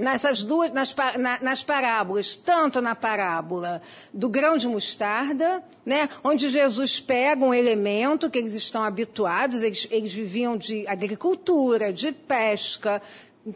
nessas 0.00 0.42
duas, 0.42 0.72
nas, 0.72 0.94
nas, 1.40 1.62
parábolas, 1.62 2.36
tanto 2.36 2.80
na 2.80 2.94
parábola 2.94 3.82
do 4.12 4.28
grão 4.28 4.56
de 4.56 4.66
mostarda, 4.66 5.62
né, 5.84 6.08
onde 6.24 6.48
Jesus 6.48 6.98
pega 6.98 7.44
um 7.44 7.54
elemento 7.54 8.30
que 8.30 8.38
eles 8.38 8.54
estão 8.54 8.82
habituados, 8.82 9.62
eles, 9.62 9.86
eles 9.90 10.12
viviam 10.12 10.56
de 10.56 10.86
agricultura, 10.88 11.92
de 11.92 12.12
pesca, 12.12 13.02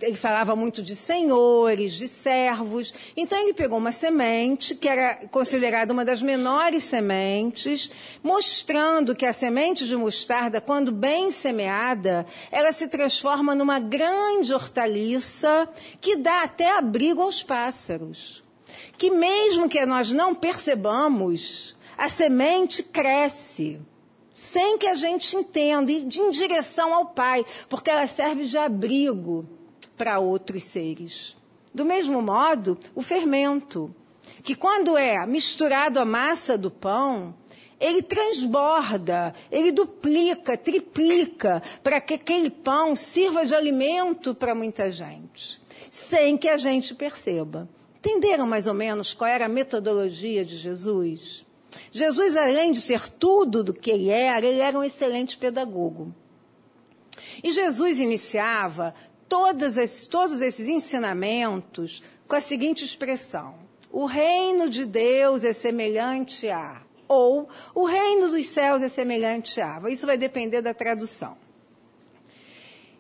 ele 0.01 0.17
falava 0.17 0.55
muito 0.57 0.83
de 0.83 0.95
senhores, 0.95 1.95
de 1.95 2.09
servos. 2.09 2.93
Então 3.17 3.39
ele 3.39 3.55
pegou 3.55 3.79
uma 3.79 3.93
semente, 3.93 4.75
que 4.75 4.89
era 4.89 5.17
considerada 5.31 5.93
uma 5.93 6.05
das 6.05 6.23
menores 6.23 6.85
sementes, 6.85 7.91
mostrando 8.23 9.15
que 9.15 9.27
a 9.27 9.33
semente 9.33 9.87
de 9.87 9.97
mostarda, 9.97 10.61
quando 10.61 10.93
bem 10.93 11.31
semeada, 11.31 12.27
ela 12.51 12.73
se 12.73 12.89
transforma 12.89 13.55
numa 13.55 13.79
grande 13.79 14.53
hortaliça 14.53 15.69
que 16.01 16.17
dá 16.17 16.43
até 16.43 16.77
abrigo 16.77 17.23
aos 17.23 17.43
pássaros. 17.43 18.43
Que 18.97 19.11
mesmo 19.11 19.69
que 19.69 19.85
nós 19.87 20.13
não 20.13 20.35
percebamos, 20.35 21.77
a 21.97 22.09
semente 22.09 22.83
cresce 22.83 23.81
sem 24.35 24.77
que 24.77 24.89
a 24.89 24.97
gente 24.97 25.37
entenda, 25.37 25.93
e 25.93 25.97
em 25.97 26.31
direção 26.31 26.93
ao 26.93 27.07
Pai, 27.07 27.47
porque 27.69 27.89
ela 27.89 28.07
serve 28.09 28.45
de 28.45 28.59
abrigo 28.59 29.49
para 29.97 30.19
outros 30.19 30.65
seres. 30.65 31.37
Do 31.73 31.85
mesmo 31.85 32.23
modo, 32.23 32.79
o 32.95 33.03
fermento, 33.03 33.95
que 34.43 34.55
quando 34.55 34.97
é 34.97 35.27
misturado 35.27 35.99
à 35.99 36.05
massa 36.05 36.57
do 36.57 36.71
pão, 36.71 37.35
ele 37.81 38.03
transborda, 38.03 39.35
ele 39.51 39.73
duplica, 39.73 40.57
triplica, 40.57 41.63
para 41.83 42.01
que 42.01 42.15
aquele 42.15 42.51
pão 42.51 42.95
sirva 42.95 43.45
de 43.45 43.55
alimento 43.55 44.35
para 44.35 44.55
muita 44.55 44.91
gente, 44.91 45.61
sem 45.91 46.37
que 46.37 46.49
a 46.49 46.57
gente 46.57 46.95
perceba. 46.95 47.69
Entenderam 47.99 48.47
mais 48.47 48.67
ou 48.67 48.75
menos 48.75 49.15
qual 49.15 49.29
era 49.29 49.47
a 49.47 49.49
metodologia 49.49 50.45
de 50.45 50.57
Jesus? 50.57 51.45
Jesus, 51.91 52.37
além 52.37 52.73
de 52.73 52.81
ser 52.81 53.09
tudo 53.09 53.65
do 53.65 53.73
que 53.73 53.91
ele 53.91 54.11
era, 54.11 54.47
ele 54.47 54.61
era 54.61 54.79
um 54.79 54.85
excelente 54.85 55.37
pedagogo. 55.37 56.15
E 57.43 57.51
Jesus 57.53 57.99
iniciava 57.99 58.95
esses, 59.79 60.07
todos 60.07 60.41
esses 60.41 60.69
ensinamentos 60.69 62.03
com 62.27 62.37
a 62.37 62.41
seguinte 62.41 62.85
expressão: 62.85 63.55
o 63.91 64.07
reino 64.07 64.69
de 64.69 64.85
Deus 64.85 65.45
é 65.45 65.53
semelhante 65.53 66.49
a, 66.49 66.83
ou 67.09 67.49
o 67.75 67.85
reino 67.85 68.29
dos 68.29 68.47
céus 68.47 68.83
é 68.83 68.89
semelhante 68.89 69.61
a. 69.61 69.81
Isso 69.89 70.07
vai 70.07 70.19
depender 70.19 70.63
da 70.63 70.75
tradução. 70.75 71.37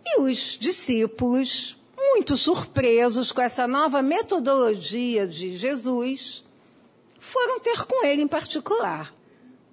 E 0.06 0.20
os 0.20 0.58
discípulos, 0.58 1.78
muito 1.96 2.36
surpresos 2.36 3.32
com 3.32 3.40
essa 3.40 3.66
nova 3.66 4.02
metodologia 4.02 5.26
de 5.26 5.56
Jesus, 5.56 6.44
foram 7.18 7.58
ter 7.58 7.84
com 7.86 8.04
ele 8.04 8.22
em 8.22 8.28
particular. 8.28 9.14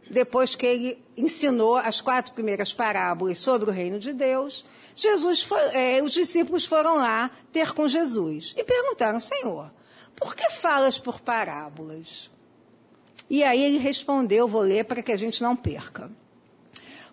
Depois 0.10 0.56
que 0.56 0.66
ele 0.66 1.04
ensinou 1.18 1.76
as 1.76 2.02
quatro 2.02 2.34
primeiras 2.34 2.74
parábolas 2.74 3.38
sobre 3.38 3.70
o 3.70 3.74
reino 3.74 4.00
de 4.00 4.14
Deus, 4.14 4.66
Jesus 4.96 5.48
é, 5.74 6.02
os 6.02 6.12
discípulos 6.12 6.66
foram 6.66 6.96
lá 6.96 7.32
ter 7.52 7.74
com 7.74 7.88
Jesus 7.88 8.54
e 8.58 8.64
perguntaram, 8.64 9.20
Senhor, 9.20 9.72
por 10.16 10.36
que 10.36 10.50
falas 10.50 10.98
por 10.98 11.20
parábolas? 11.20 12.30
E 13.30 13.44
aí 13.44 13.64
ele 13.64 13.78
respondeu, 13.78 14.48
vou 14.48 14.62
ler 14.62 14.86
para 14.86 15.02
que 15.02 15.12
a 15.12 15.18
gente 15.18 15.42
não 15.42 15.56
perca. 15.56 16.12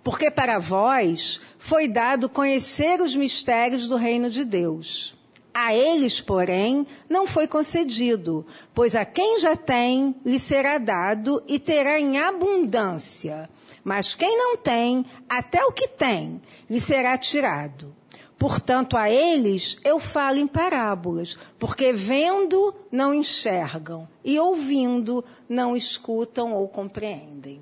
Porque 0.03 0.31
para 0.31 0.59
vós 0.59 1.41
foi 1.59 1.87
dado 1.87 2.29
conhecer 2.29 3.01
os 3.01 3.15
mistérios 3.15 3.89
do 3.89 3.97
reino 3.97 4.31
de 4.31 4.45
Deus. 4.45 5.17
A 5.55 5.75
eles, 5.75 6.21
porém, 6.21 6.87
não 7.09 7.27
foi 7.27 7.47
concedido, 7.47 8.47
pois 8.75 8.95
a 8.95 9.05
quem 9.05 9.39
já 9.39 9.57
tem, 9.57 10.15
lhe 10.25 10.39
será 10.39 10.79
dado 10.79 11.43
e 11.49 11.59
terá 11.59 11.99
em 11.99 12.19
abundância. 12.19 13.49
Mas 13.85 14.15
quem 14.15 14.37
não 14.37 14.57
tem, 14.57 15.05
até 15.29 15.65
o 15.65 15.73
que 15.73 15.89
tem, 15.89 16.41
lhe 16.69 16.81
será 16.81 17.17
tirado. 17.17 17.95
Portanto, 18.39 18.97
a 18.97 19.11
eles 19.11 19.77
eu 19.85 19.99
falo 19.99 20.39
em 20.39 20.47
parábolas, 20.47 21.37
porque 21.59 21.93
vendo 21.93 22.73
não 22.91 23.13
enxergam 23.13 24.09
e 24.25 24.39
ouvindo 24.39 25.25
não 25.49 25.77
escutam 25.77 26.53
ou 26.53 26.69
compreendem. 26.69 27.61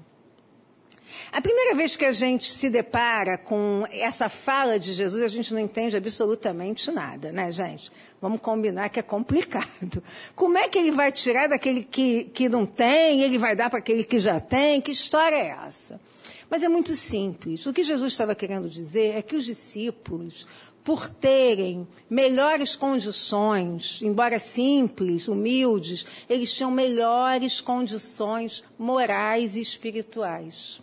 A 1.33 1.41
primeira 1.41 1.75
vez 1.75 1.97
que 1.97 2.05
a 2.05 2.13
gente 2.13 2.51
se 2.51 2.71
depara 2.71 3.37
com 3.37 3.85
essa 3.91 4.29
fala 4.29 4.79
de 4.79 4.93
Jesus, 4.93 5.23
a 5.23 5.29
gente 5.29 5.53
não 5.53 5.61
entende 5.61 5.97
absolutamente 5.97 6.91
nada, 6.91 7.33
né, 7.33 7.51
gente? 7.51 7.91
Vamos 8.21 8.41
combinar 8.41 8.89
que 8.89 9.01
é 9.01 9.03
complicado. 9.03 10.03
Como 10.35 10.57
é 10.57 10.69
que 10.69 10.79
ele 10.79 10.91
vai 10.91 11.11
tirar 11.11 11.49
daquele 11.49 11.85
que, 11.85 12.25
que 12.25 12.49
não 12.49 12.65
tem, 12.65 13.23
ele 13.23 13.39
vai 13.39 13.57
dar 13.57 13.69
para 13.69 13.81
aquele 13.81 14.05
que 14.05 14.19
já 14.19 14.41
tem? 14.41 14.81
Que 14.81 14.93
história 14.93 15.37
é 15.37 15.57
essa? 15.67 16.01
Mas 16.49 16.63
é 16.63 16.69
muito 16.69 16.95
simples. 16.95 17.67
O 17.67 17.73
que 17.73 17.83
Jesus 17.83 18.13
estava 18.13 18.35
querendo 18.35 18.69
dizer 18.69 19.17
é 19.17 19.23
que 19.23 19.35
os 19.35 19.45
discípulos, 19.45 20.47
por 20.85 21.11
terem 21.11 21.87
melhores 22.09 22.77
condições, 22.77 24.01
embora 24.01 24.39
simples, 24.39 25.27
humildes, 25.27 26.07
eles 26.29 26.55
tinham 26.55 26.71
melhores 26.71 27.61
condições 27.61 28.63
morais 28.79 29.57
e 29.57 29.61
espirituais. 29.61 30.81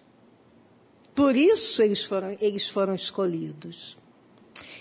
Por 1.16 1.36
isso 1.36 1.82
eles 1.82 2.04
foram, 2.04 2.36
eles 2.42 2.68
foram 2.68 2.96
escolhidos. 2.96 3.98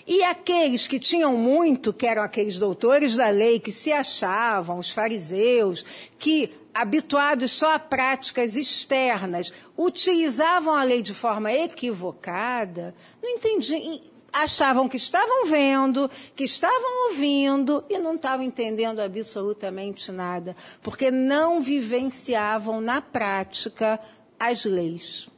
E 0.06 0.22
aqueles 0.24 0.88
que 0.88 0.98
tinham 0.98 1.36
muito, 1.36 1.92
que 1.92 2.06
eram 2.06 2.22
aqueles 2.22 2.58
doutores 2.58 3.14
da 3.14 3.28
lei, 3.28 3.60
que 3.60 3.70
se 3.70 3.92
achavam, 3.92 4.78
os 4.78 4.90
fariseus, 4.90 5.84
que, 6.18 6.52
habituados 6.74 7.52
só 7.52 7.74
a 7.74 7.78
práticas 7.78 8.56
externas, 8.56 9.52
utilizavam 9.76 10.74
a 10.74 10.82
lei 10.82 11.02
de 11.02 11.14
forma 11.14 11.52
equivocada, 11.52 12.94
não 13.22 13.30
entendiam, 13.30 14.00
achavam 14.32 14.88
que 14.88 14.96
estavam 14.96 15.46
vendo, 15.46 16.10
que 16.34 16.44
estavam 16.44 17.10
ouvindo 17.10 17.84
e 17.88 17.98
não 17.98 18.16
estavam 18.16 18.44
entendendo 18.44 19.00
absolutamente 19.00 20.10
nada, 20.10 20.56
porque 20.82 21.10
não 21.10 21.60
vivenciavam 21.60 22.80
na 22.80 23.00
prática 23.00 24.00
as 24.40 24.64
leis. 24.64 25.31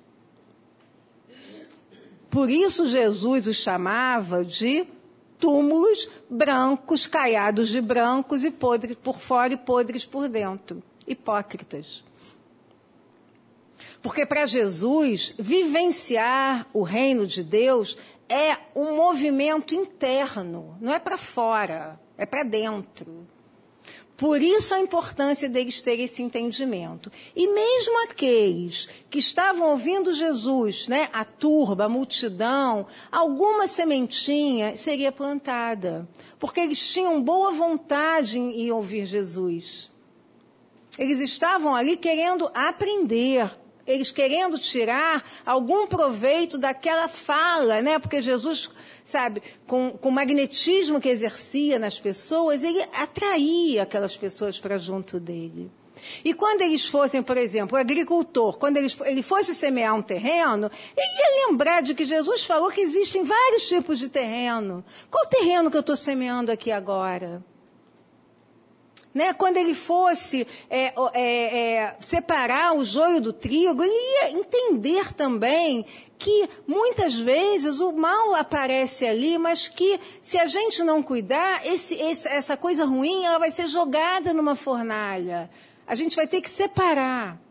Por 2.35 2.51
isso 2.51 2.85
Jesus 2.85 3.47
os 3.47 3.57
chamava 3.59 4.45
de 4.45 4.85
túmulos 5.39 6.11
brancos, 6.29 7.07
caiados 7.07 7.69
de 7.69 7.81
brancos 7.81 8.43
e 8.43 8.51
podres 8.51 8.97
por 8.97 9.21
fora 9.21 9.53
e 9.53 9.57
podres 9.57 10.05
por 10.05 10.29
dentro. 10.29 10.83
Hipócritas. 11.07 12.03
Porque 14.03 14.27
para 14.27 14.47
Jesus, 14.47 15.33
vivenciar 15.39 16.67
o 16.73 16.83
reino 16.83 17.25
de 17.25 17.45
Deus 17.45 17.97
é 18.29 18.57
um 18.75 18.97
movimento 18.97 19.73
interno, 19.73 20.77
não 20.81 20.93
é 20.93 20.99
para 20.99 21.17
fora, 21.17 22.01
é 22.19 22.27
para 22.27 22.43
dentro. 22.43 23.29
Por 24.17 24.41
isso 24.41 24.73
a 24.73 24.79
importância 24.79 25.49
deles 25.49 25.81
terem 25.81 26.05
esse 26.05 26.23
entendimento. 26.23 27.11
E 27.35 27.49
mesmo 27.49 28.05
aqueles 28.05 28.89
que 29.11 29.19
estavam 29.19 29.71
ouvindo 29.71 30.15
Jesus, 30.15 30.87
né, 30.87 31.09
a 31.13 31.25
turba, 31.25 31.87
a 31.87 31.89
multidão, 31.89 32.87
alguma 33.11 33.67
sementinha 33.67 34.77
seria 34.77 35.11
plantada, 35.11 36.09
porque 36.39 36.61
eles 36.61 36.93
tinham 36.93 37.21
boa 37.21 37.51
vontade 37.51 38.39
em 38.39 38.71
ouvir 38.71 39.05
Jesus. 39.05 39.91
Eles 40.97 41.19
estavam 41.19 41.75
ali 41.75 41.97
querendo 41.97 42.49
aprender, 42.55 43.51
eles 43.87 44.11
querendo 44.11 44.59
tirar 44.59 45.23
algum 45.45 45.87
proveito 45.87 46.59
daquela 46.59 47.09
fala, 47.09 47.83
né? 47.83 47.99
Porque 47.99 48.23
Jesus, 48.23 48.71
sabe, 49.05 49.43
com, 49.67 49.91
com 49.91 50.09
o 50.09 50.13
magnetismo 50.13 51.01
que 51.01 51.09
exercia 51.09 51.79
nas 51.79 51.99
pessoas, 51.99 52.63
ele 52.63 52.83
atraía 52.93 53.83
aquelas 53.83 54.17
pessoas 54.17 54.59
para 54.59 54.79
junto 54.79 55.21
dele. 55.21 55.71
E 56.25 56.35
quando 56.35 56.63
eles 56.63 56.87
fossem, 56.87 57.23
por 57.23 57.37
exemplo, 57.37 57.77
o 57.77 57.81
agricultor, 57.81 58.59
quando 58.59 58.77
ele, 58.77 58.93
ele 59.05 59.23
fosse 59.23 59.55
semear 59.55 59.95
um 59.95 60.03
terreno, 60.03 60.71
ele 60.97 61.19
ia 61.19 61.47
lembrar 61.47 61.83
de 61.83 61.95
que 61.95 62.05
Jesus 62.05 62.45
falou 62.45 62.71
que 62.71 62.81
existem 62.81 63.25
vários 63.25 63.69
tipos 63.69 63.99
de 63.99 64.09
terreno. 64.09 64.85
Qual 65.11 65.27
terreno 65.27 65.71
que 65.71 65.77
eu 65.77 65.81
estou 65.81 65.97
semeando 65.97 66.51
aqui 66.51 66.71
agora? 66.71 67.43
Né, 69.15 69.33
quando 69.33 69.57
ele 69.57 69.75
fosse 69.75 70.47
é, 70.69 70.93
é, 71.15 71.75
é, 71.75 71.97
separar 72.01 72.77
o 72.77 72.85
joio 72.85 73.21
do 73.21 73.33
trigo, 73.33 73.83
ele 73.85 73.93
ia 73.93 74.31
entender 74.33 75.15
também 75.15 75.87
que 76.19 76.49
muitas 76.67 77.15
vezes 77.15 77.81
o 77.81 77.93
mal 77.93 78.35
aparece 78.35 79.07
ali, 79.07 79.39
mas 79.39 79.69
que 79.69 80.01
se 80.21 80.37
a 80.39 80.47
gente 80.47 80.83
não 80.83 81.03
cuidar, 81.03 81.65
esse, 81.67 81.95
esse, 81.95 82.27
essa 82.29 82.57
coisa 82.57 82.85
ruim 82.85 83.25
ela 83.25 83.39
vai 83.39 83.51
ser 83.51 83.69
jogada 83.69 84.33
numa 84.33 84.57
fornalha. 84.57 85.49
A 85.87 85.95
gente 85.95 86.17
vai 86.17 86.27
ter 86.27 86.41
que 86.41 86.51
separar. 86.51 87.44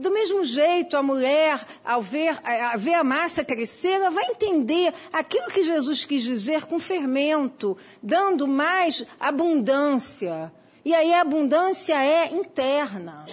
Do 0.00 0.10
mesmo 0.10 0.44
jeito, 0.44 0.96
a 0.96 1.02
mulher, 1.02 1.64
ao 1.84 2.02
ver, 2.02 2.38
a 2.42 2.76
ver 2.76 2.94
a 2.94 3.04
massa 3.04 3.44
crescer, 3.44 3.92
ela 3.92 4.10
vai 4.10 4.24
entender 4.26 4.92
aquilo 5.12 5.50
que 5.50 5.62
Jesus 5.62 6.04
quis 6.04 6.22
dizer 6.22 6.66
com 6.66 6.80
fermento, 6.80 7.76
dando 8.02 8.48
mais 8.48 9.06
abundância. 9.20 10.52
E 10.84 10.92
aí 10.92 11.14
a 11.14 11.20
abundância 11.20 11.94
é 12.04 12.34
interna. 12.34 13.24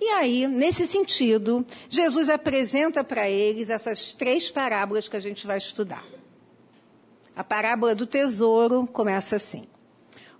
E 0.00 0.08
aí, 0.08 0.48
nesse 0.48 0.86
sentido, 0.86 1.64
Jesus 1.90 2.30
apresenta 2.30 3.04
para 3.04 3.28
eles 3.28 3.68
essas 3.68 4.14
três 4.14 4.50
parábolas 4.50 5.08
que 5.08 5.16
a 5.16 5.20
gente 5.20 5.46
vai 5.46 5.58
estudar. 5.58 6.04
A 7.36 7.44
parábola 7.44 7.94
do 7.94 8.06
tesouro 8.06 8.86
começa 8.86 9.36
assim. 9.36 9.64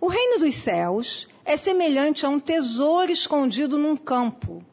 O 0.01 0.09
reino 0.09 0.39
dos 0.39 0.55
céus 0.55 1.29
é 1.51 1.57
semelhante 1.57 2.25
a 2.25 2.29
um 2.29 2.39
tesouro 2.39 3.11
escondido 3.11 3.77
num 3.77 3.97
campo. 3.97 4.65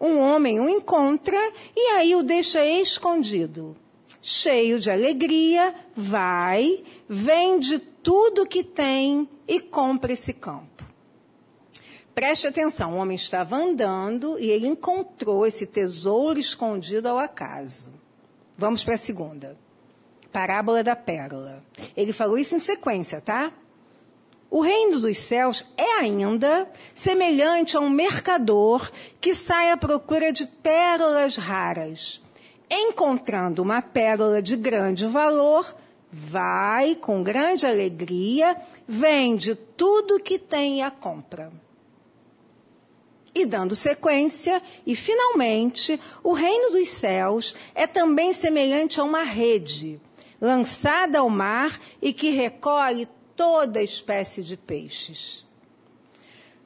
Um 0.00 0.20
homem 0.20 0.60
o 0.60 0.68
encontra 0.68 1.36
e 1.74 1.88
aí 1.96 2.14
o 2.14 2.22
deixa 2.22 2.64
escondido. 2.64 3.74
Cheio 4.22 4.78
de 4.78 4.92
alegria, 4.92 5.74
vai, 5.92 6.84
vende 7.08 7.80
tudo 7.80 8.46
que 8.46 8.62
tem 8.62 9.28
e 9.48 9.58
compra 9.58 10.12
esse 10.12 10.32
campo. 10.32 10.84
Preste 12.14 12.46
atenção, 12.46 12.94
o 12.94 12.98
homem 12.98 13.16
estava 13.16 13.56
andando 13.56 14.38
e 14.38 14.50
ele 14.50 14.68
encontrou 14.68 15.44
esse 15.44 15.66
tesouro 15.66 16.38
escondido 16.38 17.08
ao 17.08 17.18
acaso. 17.18 17.90
Vamos 18.56 18.84
para 18.84 18.94
a 18.94 18.98
segunda. 18.98 19.58
Parábola 20.30 20.84
da 20.84 20.94
pérola. 20.94 21.60
Ele 21.96 22.12
falou 22.12 22.38
isso 22.38 22.54
em 22.54 22.60
sequência, 22.60 23.20
tá? 23.20 23.52
O 24.54 24.60
reino 24.60 25.00
dos 25.00 25.18
céus 25.18 25.66
é 25.76 25.98
ainda 25.98 26.70
semelhante 26.94 27.76
a 27.76 27.80
um 27.80 27.90
mercador 27.90 28.88
que 29.20 29.34
sai 29.34 29.72
à 29.72 29.76
procura 29.76 30.32
de 30.32 30.46
pérolas 30.46 31.34
raras. 31.34 32.22
Encontrando 32.70 33.62
uma 33.62 33.82
pérola 33.82 34.40
de 34.40 34.54
grande 34.54 35.06
valor, 35.06 35.74
vai 36.08 36.94
com 36.94 37.20
grande 37.20 37.66
alegria, 37.66 38.56
vende 38.86 39.56
tudo 39.56 40.22
que 40.22 40.38
tem 40.38 40.78
e 40.78 40.82
a 40.82 40.90
compra. 40.92 41.50
E 43.34 43.44
dando 43.44 43.74
sequência, 43.74 44.62
e 44.86 44.94
finalmente, 44.94 46.00
o 46.22 46.32
reino 46.32 46.70
dos 46.70 46.90
céus 46.90 47.56
é 47.74 47.88
também 47.88 48.32
semelhante 48.32 49.00
a 49.00 49.02
uma 49.02 49.24
rede 49.24 50.00
lançada 50.40 51.20
ao 51.20 51.30
mar 51.30 51.80
e 52.02 52.12
que 52.12 52.30
recolhe 52.30 53.08
toda 53.36 53.82
espécie 53.82 54.42
de 54.42 54.56
peixes. 54.56 55.44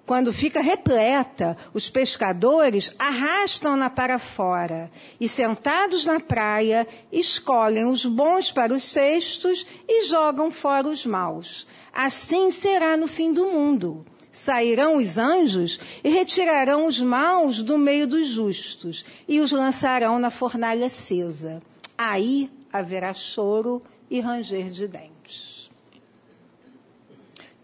Quando 0.09 0.33
fica 0.33 0.63
repleta, 0.63 1.55
os 1.75 1.91
pescadores 1.91 2.95
arrastam-na 2.99 3.91
para 3.91 4.19
fora 4.19 4.91
e, 5.21 5.29
sentados 5.29 6.07
na 6.07 6.19
praia, 6.19 6.89
escolhem 7.13 7.85
os 7.85 8.07
bons 8.07 8.51
para 8.51 8.73
os 8.73 8.85
cestos 8.85 9.67
e 9.87 10.07
jogam 10.07 10.51
fora 10.51 10.89
os 10.89 11.05
maus. 11.05 11.67
Assim 11.93 12.51
será 12.51 12.97
no 12.97 13.07
fim 13.07 13.35
do 13.35 13.49
mundo. 13.49 14.07
Sairão 14.33 14.97
os 14.97 15.19
anjos 15.19 15.79
e 16.03 16.09
retirarão 16.09 16.87
os 16.87 16.99
maus 16.99 17.63
do 17.63 17.77
meio 17.77 18.07
dos 18.07 18.29
justos 18.29 19.05
e 19.29 19.41
os 19.41 19.53
lançarão 19.53 20.19
na 20.19 20.31
fornalha 20.31 20.87
acesa. 20.87 21.61
Aí 21.99 22.51
haverá 22.73 23.13
choro 23.13 23.83
e 24.09 24.21
ranger 24.21 24.71
de 24.71 24.89
dentes. 24.89 25.18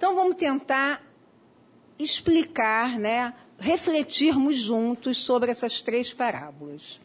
Então 0.05 0.17
vamos 0.17 0.37
tentar 0.37 1.03
explicar, 1.99 2.99
né, 2.99 3.33
refletirmos 3.59 4.59
juntos 4.59 5.25
sobre 5.25 5.51
essas 5.51 5.81
três 5.81 6.13
parábolas. 6.13 7.01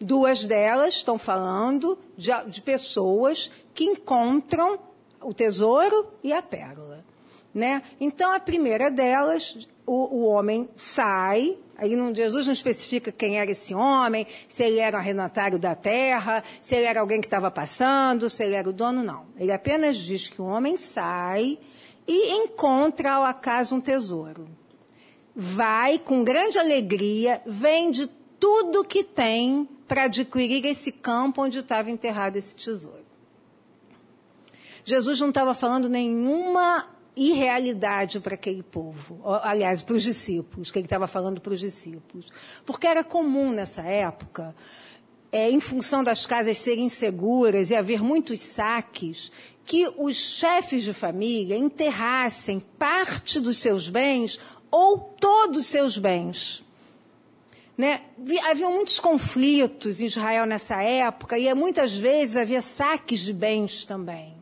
Duas 0.00 0.44
delas 0.44 0.94
estão 0.94 1.18
falando 1.18 1.98
de, 2.16 2.30
de 2.46 2.62
pessoas 2.62 3.50
que 3.74 3.82
encontram 3.82 4.78
o 5.20 5.34
tesouro 5.34 6.06
e 6.22 6.32
a 6.32 6.40
pérola. 6.40 7.04
Né? 7.52 7.82
Então, 8.00 8.32
a 8.32 8.38
primeira 8.38 8.92
delas, 8.92 9.66
o, 9.84 10.18
o 10.18 10.26
homem 10.26 10.68
sai, 10.76 11.58
aí 11.76 11.96
não, 11.96 12.14
Jesus 12.14 12.46
não 12.46 12.52
especifica 12.52 13.10
quem 13.10 13.40
era 13.40 13.50
esse 13.50 13.74
homem, 13.74 14.24
se 14.46 14.62
ele 14.62 14.78
era 14.78 14.96
o 14.96 15.00
arrendatário 15.00 15.58
da 15.58 15.74
terra, 15.74 16.44
se 16.62 16.76
ele 16.76 16.86
era 16.86 17.00
alguém 17.00 17.20
que 17.20 17.26
estava 17.26 17.50
passando, 17.50 18.30
se 18.30 18.44
ele 18.44 18.54
era 18.54 18.70
o 18.70 18.72
dono, 18.72 19.02
não. 19.02 19.26
Ele 19.36 19.50
apenas 19.50 19.96
diz 19.96 20.28
que 20.28 20.40
o 20.40 20.44
homem 20.44 20.76
sai 20.76 21.58
e 22.06 22.32
encontra 22.32 23.12
ao 23.12 23.24
acaso 23.24 23.74
um 23.74 23.80
tesouro. 23.80 24.48
vai 25.38 25.98
com 25.98 26.24
grande 26.24 26.58
alegria, 26.58 27.42
vende 27.44 28.06
tudo 28.40 28.82
que 28.82 29.04
tem 29.04 29.68
para 29.86 30.04
adquirir 30.04 30.64
esse 30.64 30.90
campo 30.90 31.42
onde 31.42 31.58
estava 31.58 31.90
enterrado 31.90 32.36
esse 32.36 32.56
tesouro. 32.56 33.04
Jesus 34.82 35.20
não 35.20 35.28
estava 35.28 35.52
falando 35.52 35.88
nenhuma 35.90 36.88
irrealidade 37.14 38.20
para 38.20 38.34
aquele 38.34 38.62
povo, 38.62 39.20
aliás, 39.42 39.82
para 39.82 39.96
os 39.96 40.02
discípulos, 40.02 40.70
que 40.70 40.78
ele 40.78 40.86
estava 40.86 41.06
falando 41.06 41.40
para 41.40 41.52
os 41.52 41.60
discípulos. 41.60 42.30
Porque 42.64 42.86
era 42.86 43.02
comum 43.02 43.50
nessa 43.50 43.82
época, 43.82 44.54
é, 45.32 45.50
em 45.50 45.60
função 45.60 46.04
das 46.04 46.24
casas 46.24 46.58
serem 46.58 46.88
seguras 46.88 47.70
e 47.70 47.74
haver 47.74 48.02
muitos 48.02 48.40
saques, 48.40 49.32
que 49.66 49.92
os 49.98 50.16
chefes 50.16 50.84
de 50.84 50.94
família 50.94 51.56
enterrassem 51.56 52.60
parte 52.78 53.40
dos 53.40 53.58
seus 53.58 53.88
bens 53.88 54.38
ou 54.70 54.98
todos 54.98 55.58
os 55.58 55.66
seus 55.66 55.98
bens. 55.98 56.64
Né? 57.76 58.02
Havia 58.48 58.70
muitos 58.70 59.00
conflitos 59.00 60.00
em 60.00 60.06
Israel 60.06 60.46
nessa 60.46 60.80
época 60.82 61.36
e 61.36 61.52
muitas 61.52 61.92
vezes 61.94 62.36
havia 62.36 62.62
saques 62.62 63.20
de 63.20 63.32
bens 63.32 63.84
também. 63.84 64.36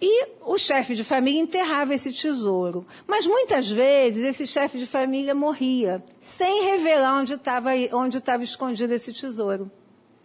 E 0.00 0.28
o 0.42 0.58
chefe 0.58 0.94
de 0.94 1.02
família 1.02 1.40
enterrava 1.40 1.94
esse 1.94 2.12
tesouro. 2.12 2.86
Mas 3.06 3.26
muitas 3.26 3.68
vezes 3.68 4.24
esse 4.24 4.46
chefe 4.46 4.78
de 4.78 4.86
família 4.86 5.34
morria, 5.34 6.04
sem 6.20 6.64
revelar 6.64 7.18
onde 7.18 7.34
estava 7.34 7.70
onde 7.92 8.22
escondido 8.44 8.92
esse 8.92 9.12
tesouro. 9.12 9.70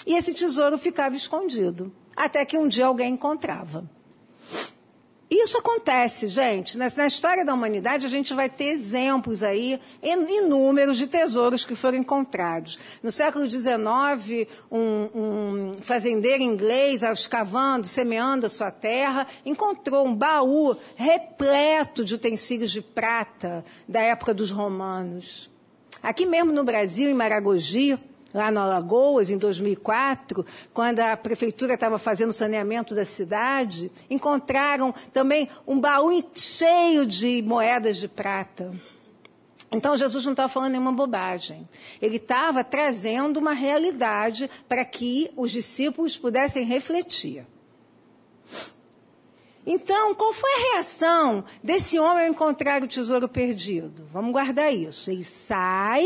E 0.05 0.15
esse 0.15 0.33
tesouro 0.33 0.77
ficava 0.77 1.15
escondido, 1.15 1.91
até 2.15 2.45
que 2.45 2.57
um 2.57 2.67
dia 2.67 2.85
alguém 2.85 3.13
encontrava. 3.13 3.83
Isso 5.33 5.57
acontece, 5.57 6.27
gente. 6.27 6.77
Na, 6.77 7.07
história 7.07 7.45
da 7.45 7.53
humanidade, 7.53 8.05
a 8.05 8.09
gente 8.09 8.33
vai 8.33 8.49
ter 8.49 8.65
exemplos 8.65 9.41
aí, 9.41 9.79
inúmeros 10.03 10.97
de 10.97 11.07
tesouros 11.07 11.63
que 11.63 11.73
foram 11.73 11.97
encontrados. 11.97 12.77
No 13.01 13.13
século 13.13 13.49
XIX, 13.49 14.45
um, 14.69 15.09
um 15.15 15.73
fazendeiro 15.81 16.43
inglês, 16.43 17.01
escavando, 17.01 17.87
semeando 17.87 18.45
a 18.45 18.49
sua 18.49 18.71
terra, 18.71 19.25
encontrou 19.45 20.05
um 20.05 20.13
baú 20.13 20.75
repleto 20.97 22.03
de 22.03 22.15
utensílios 22.15 22.69
de 22.69 22.81
prata 22.81 23.63
da 23.87 24.01
época 24.01 24.33
dos 24.33 24.51
romanos. 24.51 25.49
Aqui 26.03 26.25
mesmo 26.25 26.51
no 26.51 26.65
Brasil, 26.65 27.09
em 27.09 27.13
Maragogi, 27.13 27.97
lá 28.33 28.51
no 28.51 28.59
Alagoas, 28.59 29.29
em 29.29 29.37
2004, 29.37 30.45
quando 30.73 30.99
a 30.99 31.15
prefeitura 31.17 31.73
estava 31.73 31.97
fazendo 31.97 32.33
saneamento 32.33 32.95
da 32.95 33.05
cidade, 33.05 33.91
encontraram 34.09 34.93
também 35.11 35.49
um 35.67 35.79
baú 35.79 36.23
cheio 36.33 37.05
de 37.05 37.41
moedas 37.41 37.97
de 37.97 38.07
prata. 38.07 38.71
Então 39.71 39.95
Jesus 39.95 40.25
não 40.25 40.33
estava 40.33 40.49
falando 40.49 40.73
nenhuma 40.73 40.91
bobagem. 40.91 41.67
Ele 42.01 42.17
estava 42.17 42.63
trazendo 42.63 43.37
uma 43.37 43.53
realidade 43.53 44.49
para 44.67 44.83
que 44.83 45.31
os 45.37 45.49
discípulos 45.49 46.17
pudessem 46.17 46.65
refletir. 46.65 47.45
Então, 49.65 50.15
qual 50.15 50.33
foi 50.33 50.51
a 50.51 50.73
reação 50.73 51.43
desse 51.63 51.99
homem 51.99 52.25
ao 52.25 52.31
encontrar 52.31 52.83
o 52.83 52.87
tesouro 52.87 53.29
perdido? 53.29 54.07
Vamos 54.11 54.31
guardar 54.31 54.73
isso. 54.73 55.11
Ele 55.11 55.23
sai 55.23 56.05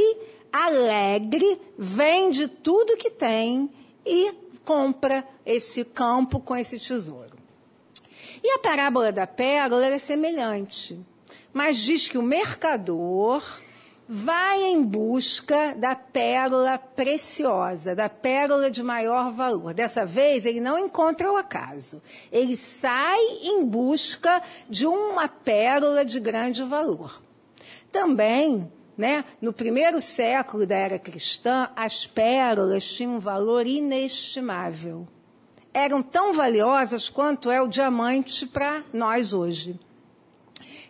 alegre, 0.55 1.59
vende 1.77 2.47
tudo 2.47 2.95
que 2.95 3.11
tem 3.11 3.69
e 4.05 4.33
compra 4.63 5.27
esse 5.45 5.83
campo 5.83 6.39
com 6.39 6.55
esse 6.55 6.79
tesouro. 6.79 7.35
E 8.41 8.51
a 8.51 8.59
parábola 8.59 9.11
da 9.11 9.27
pérola 9.27 9.85
é 9.85 9.99
semelhante, 9.99 10.97
mas 11.51 11.77
diz 11.77 12.07
que 12.07 12.17
o 12.17 12.23
mercador 12.23 13.43
vai 14.07 14.63
em 14.63 14.83
busca 14.83 15.73
da 15.75 15.95
pérola 15.95 16.77
preciosa, 16.77 17.93
da 17.93 18.07
pérola 18.07 18.71
de 18.71 18.83
maior 18.83 19.31
valor. 19.31 19.73
Dessa 19.73 20.05
vez, 20.05 20.45
ele 20.45 20.61
não 20.61 20.77
encontra 20.77 21.31
o 21.31 21.35
acaso. 21.35 22.01
Ele 22.31 22.55
sai 22.55 23.19
em 23.41 23.65
busca 23.65 24.41
de 24.69 24.85
uma 24.85 25.27
pérola 25.27 26.05
de 26.05 26.19
grande 26.19 26.63
valor. 26.63 27.21
Também 27.91 28.71
né? 28.97 29.25
No 29.41 29.51
primeiro 29.51 29.99
século 29.99 30.65
da 30.65 30.75
era 30.75 30.99
cristã, 30.99 31.69
as 31.75 32.05
pérolas 32.05 32.86
tinham 32.86 33.15
um 33.15 33.19
valor 33.19 33.67
inestimável. 33.67 35.05
Eram 35.73 36.01
tão 36.01 36.34
valiosas 36.34 37.10
quanto 37.10 37.51
é 37.51 37.62
o 37.62 37.67
diamante 37.67 38.45
para 38.45 38.81
nós 38.93 39.34
hoje. 39.34 39.77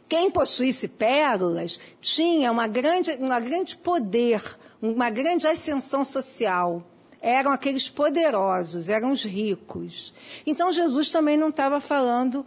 Quem 0.08 0.30
possuísse 0.30 0.88
pérolas 0.88 1.80
tinha 2.00 2.52
uma 2.52 2.68
grande, 2.68 3.12
um 3.14 3.30
grande 3.42 3.76
poder, 3.76 4.44
uma 4.80 5.10
grande 5.10 5.48
ascensão 5.48 6.04
social. 6.04 6.84
Eram 7.20 7.52
aqueles 7.52 7.90
poderosos, 7.90 8.88
eram 8.88 9.12
os 9.12 9.24
ricos. 9.24 10.14
Então 10.46 10.72
Jesus 10.72 11.10
também 11.10 11.36
não 11.36 11.50
estava 11.50 11.80
falando 11.80 12.46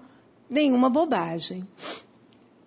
nenhuma 0.49 0.89
bobagem. 0.89 1.67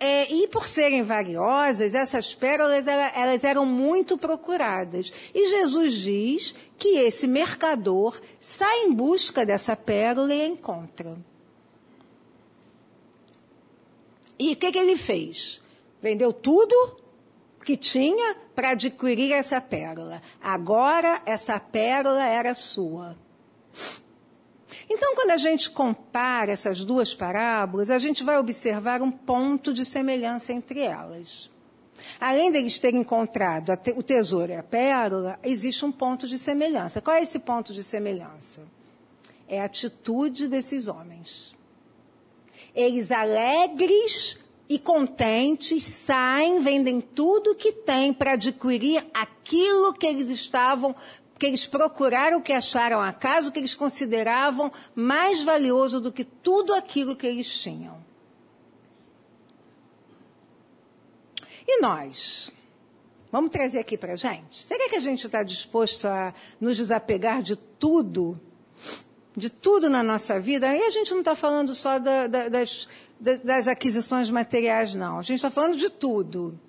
É, 0.03 0.33
e 0.33 0.47
por 0.47 0.67
serem 0.67 1.03
valiosas, 1.03 1.93
essas 1.93 2.33
pérolas 2.33 2.87
elas 2.87 3.43
eram 3.43 3.67
muito 3.67 4.17
procuradas. 4.17 5.13
E 5.31 5.47
Jesus 5.47 5.93
diz 5.93 6.55
que 6.75 6.97
esse 6.97 7.27
mercador 7.27 8.19
sai 8.39 8.85
em 8.85 8.93
busca 8.93 9.45
dessa 9.45 9.75
pérola 9.75 10.33
e 10.33 10.41
a 10.41 10.47
encontra. 10.47 11.15
E 14.39 14.53
o 14.53 14.55
que, 14.55 14.71
que 14.71 14.79
ele 14.79 14.97
fez? 14.97 15.61
Vendeu 16.01 16.33
tudo 16.33 16.97
que 17.63 17.77
tinha 17.77 18.35
para 18.55 18.71
adquirir 18.71 19.31
essa 19.31 19.61
pérola. 19.61 20.19
Agora 20.41 21.21
essa 21.27 21.59
pérola 21.59 22.25
era 22.25 22.55
sua. 22.55 23.15
Então, 24.93 25.15
quando 25.15 25.32
a 25.32 25.38
gente 25.38 25.71
compara 25.71 26.51
essas 26.51 26.84
duas 26.84 27.15
parábolas, 27.15 27.89
a 27.89 27.97
gente 27.97 28.25
vai 28.25 28.38
observar 28.38 29.01
um 29.01 29.10
ponto 29.10 29.73
de 29.73 29.86
semelhança 29.86 30.51
entre 30.51 30.82
elas. 30.82 31.49
Além 32.19 32.51
deles 32.51 32.77
terem 32.77 32.99
encontrado 32.99 33.71
o 33.95 34.04
tesouro 34.04 34.51
e 34.51 34.56
a 34.56 34.62
pérola, 34.62 35.39
existe 35.43 35.86
um 35.86 35.93
ponto 35.93 36.27
de 36.27 36.38
semelhança. 36.38 36.99
Qual 36.99 37.15
é 37.15 37.21
esse 37.21 37.39
ponto 37.39 37.71
de 37.71 37.86
semelhança? 37.86 38.63
É 39.47 39.62
a 39.62 39.65
atitude 39.65 40.49
desses 40.49 40.89
homens. 40.89 41.56
Eles 42.75 43.13
alegres 43.13 44.38
e 44.67 44.77
contentes 44.77 45.84
saem, 45.84 46.60
vendem 46.60 46.99
tudo 46.99 47.56
que 47.56 47.71
têm 47.71 48.13
para 48.13 48.34
adquirir 48.34 49.06
aquilo 49.13 49.93
que 49.93 50.06
eles 50.06 50.30
estavam 50.30 50.93
que 51.41 51.47
eles 51.47 51.65
procuraram 51.65 52.38
o 52.38 52.41
que 52.43 52.54
acharam 52.54 53.01
acaso, 53.01 53.51
que 53.51 53.58
eles 53.58 53.73
consideravam 53.73 54.71
mais 54.93 55.41
valioso 55.41 55.99
do 55.99 56.12
que 56.12 56.23
tudo 56.23 56.71
aquilo 56.71 57.15
que 57.15 57.25
eles 57.25 57.51
tinham. 57.51 57.97
E 61.67 61.82
nós? 61.82 62.51
Vamos 63.32 63.49
trazer 63.49 63.80
aqui 63.80 63.97
para 63.97 64.13
a 64.13 64.15
gente? 64.15 64.56
Será 64.56 64.88
que 64.88 64.95
a 64.95 64.99
gente 64.99 65.25
está 65.25 65.41
disposto 65.41 66.06
a 66.06 66.32
nos 66.60 66.77
desapegar 66.77 67.41
de 67.41 67.56
tudo? 67.56 68.39
De 69.36 69.49
tudo 69.49 69.89
na 69.89 70.04
nossa 70.04 70.39
vida? 70.39 70.69
Aí 70.69 70.84
a 70.84 70.91
gente 70.91 71.10
não 71.10 71.21
está 71.21 71.36
falando 71.36 71.73
só 71.73 71.97
da, 71.97 72.27
da, 72.27 72.49
das, 72.49 72.88
das 73.19 73.67
aquisições 73.67 74.30
materiais, 74.30 74.93
não. 74.93 75.17
A 75.17 75.23
gente 75.23 75.38
está 75.38 75.49
falando 75.49 75.75
de 75.75 75.89
tudo 75.89 76.60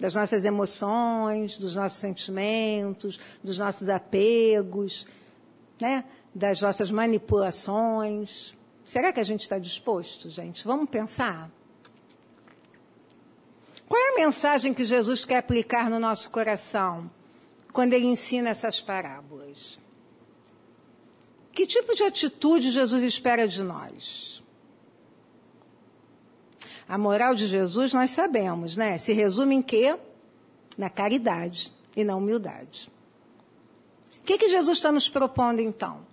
das 0.00 0.14
nossas 0.14 0.46
emoções, 0.46 1.58
dos 1.58 1.74
nossos 1.74 1.98
sentimentos, 1.98 3.20
dos 3.44 3.58
nossos 3.58 3.88
apegos, 3.90 5.06
né? 5.80 6.04
das 6.34 6.62
nossas 6.62 6.90
manipulações. 6.90 8.54
Será 8.84 9.12
que 9.12 9.20
a 9.20 9.24
gente 9.24 9.42
está 9.42 9.58
disposto, 9.58 10.30
gente? 10.30 10.64
Vamos 10.64 10.88
pensar. 10.88 11.50
Qual 13.86 14.00
é 14.00 14.14
a 14.14 14.24
mensagem 14.24 14.72
que 14.72 14.84
Jesus 14.84 15.24
quer 15.24 15.38
aplicar 15.38 15.90
no 15.90 16.00
nosso 16.00 16.30
coração 16.30 17.10
quando 17.72 17.92
ele 17.92 18.06
ensina 18.06 18.48
essas 18.50 18.80
parábolas? 18.80 19.78
Que 21.52 21.66
tipo 21.66 21.94
de 21.94 22.04
atitude 22.04 22.70
Jesus 22.70 23.02
espera 23.02 23.46
de 23.46 23.62
nós? 23.62 24.39
A 26.90 26.98
moral 26.98 27.36
de 27.36 27.46
Jesus 27.46 27.94
nós 27.94 28.10
sabemos, 28.10 28.76
né? 28.76 28.98
Se 28.98 29.12
resume 29.12 29.54
em 29.54 29.62
quê? 29.62 29.96
Na 30.76 30.90
caridade 30.90 31.72
e 31.94 32.02
na 32.02 32.16
humildade. 32.16 32.90
O 34.16 34.24
que, 34.24 34.36
que 34.36 34.48
Jesus 34.48 34.78
está 34.78 34.90
nos 34.90 35.08
propondo 35.08 35.60
então? 35.60 36.04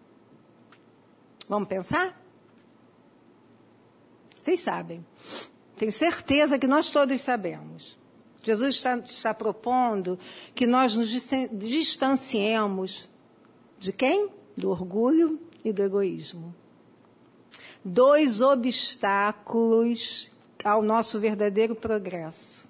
Vamos 1.49 1.67
pensar? 1.67 2.15
Vocês 4.39 4.59
sabem. 4.59 5.03
Tenho 5.77 5.91
certeza 5.91 6.59
que 6.59 6.67
nós 6.67 6.91
todos 6.91 7.19
sabemos. 7.21 7.97
Jesus 8.43 8.75
está, 8.75 8.97
está 8.99 9.33
propondo 9.33 10.19
que 10.53 10.67
nós 10.67 10.95
nos 10.95 11.09
distanciemos 11.53 13.09
de 13.79 13.91
quem? 13.91 14.29
Do 14.55 14.69
orgulho 14.69 15.41
e 15.65 15.73
do 15.73 15.81
egoísmo. 15.81 16.53
Dois 17.83 18.41
obstáculos 18.41 20.31
ao 20.63 20.81
nosso 20.81 21.19
verdadeiro 21.19 21.75
progresso. 21.75 22.65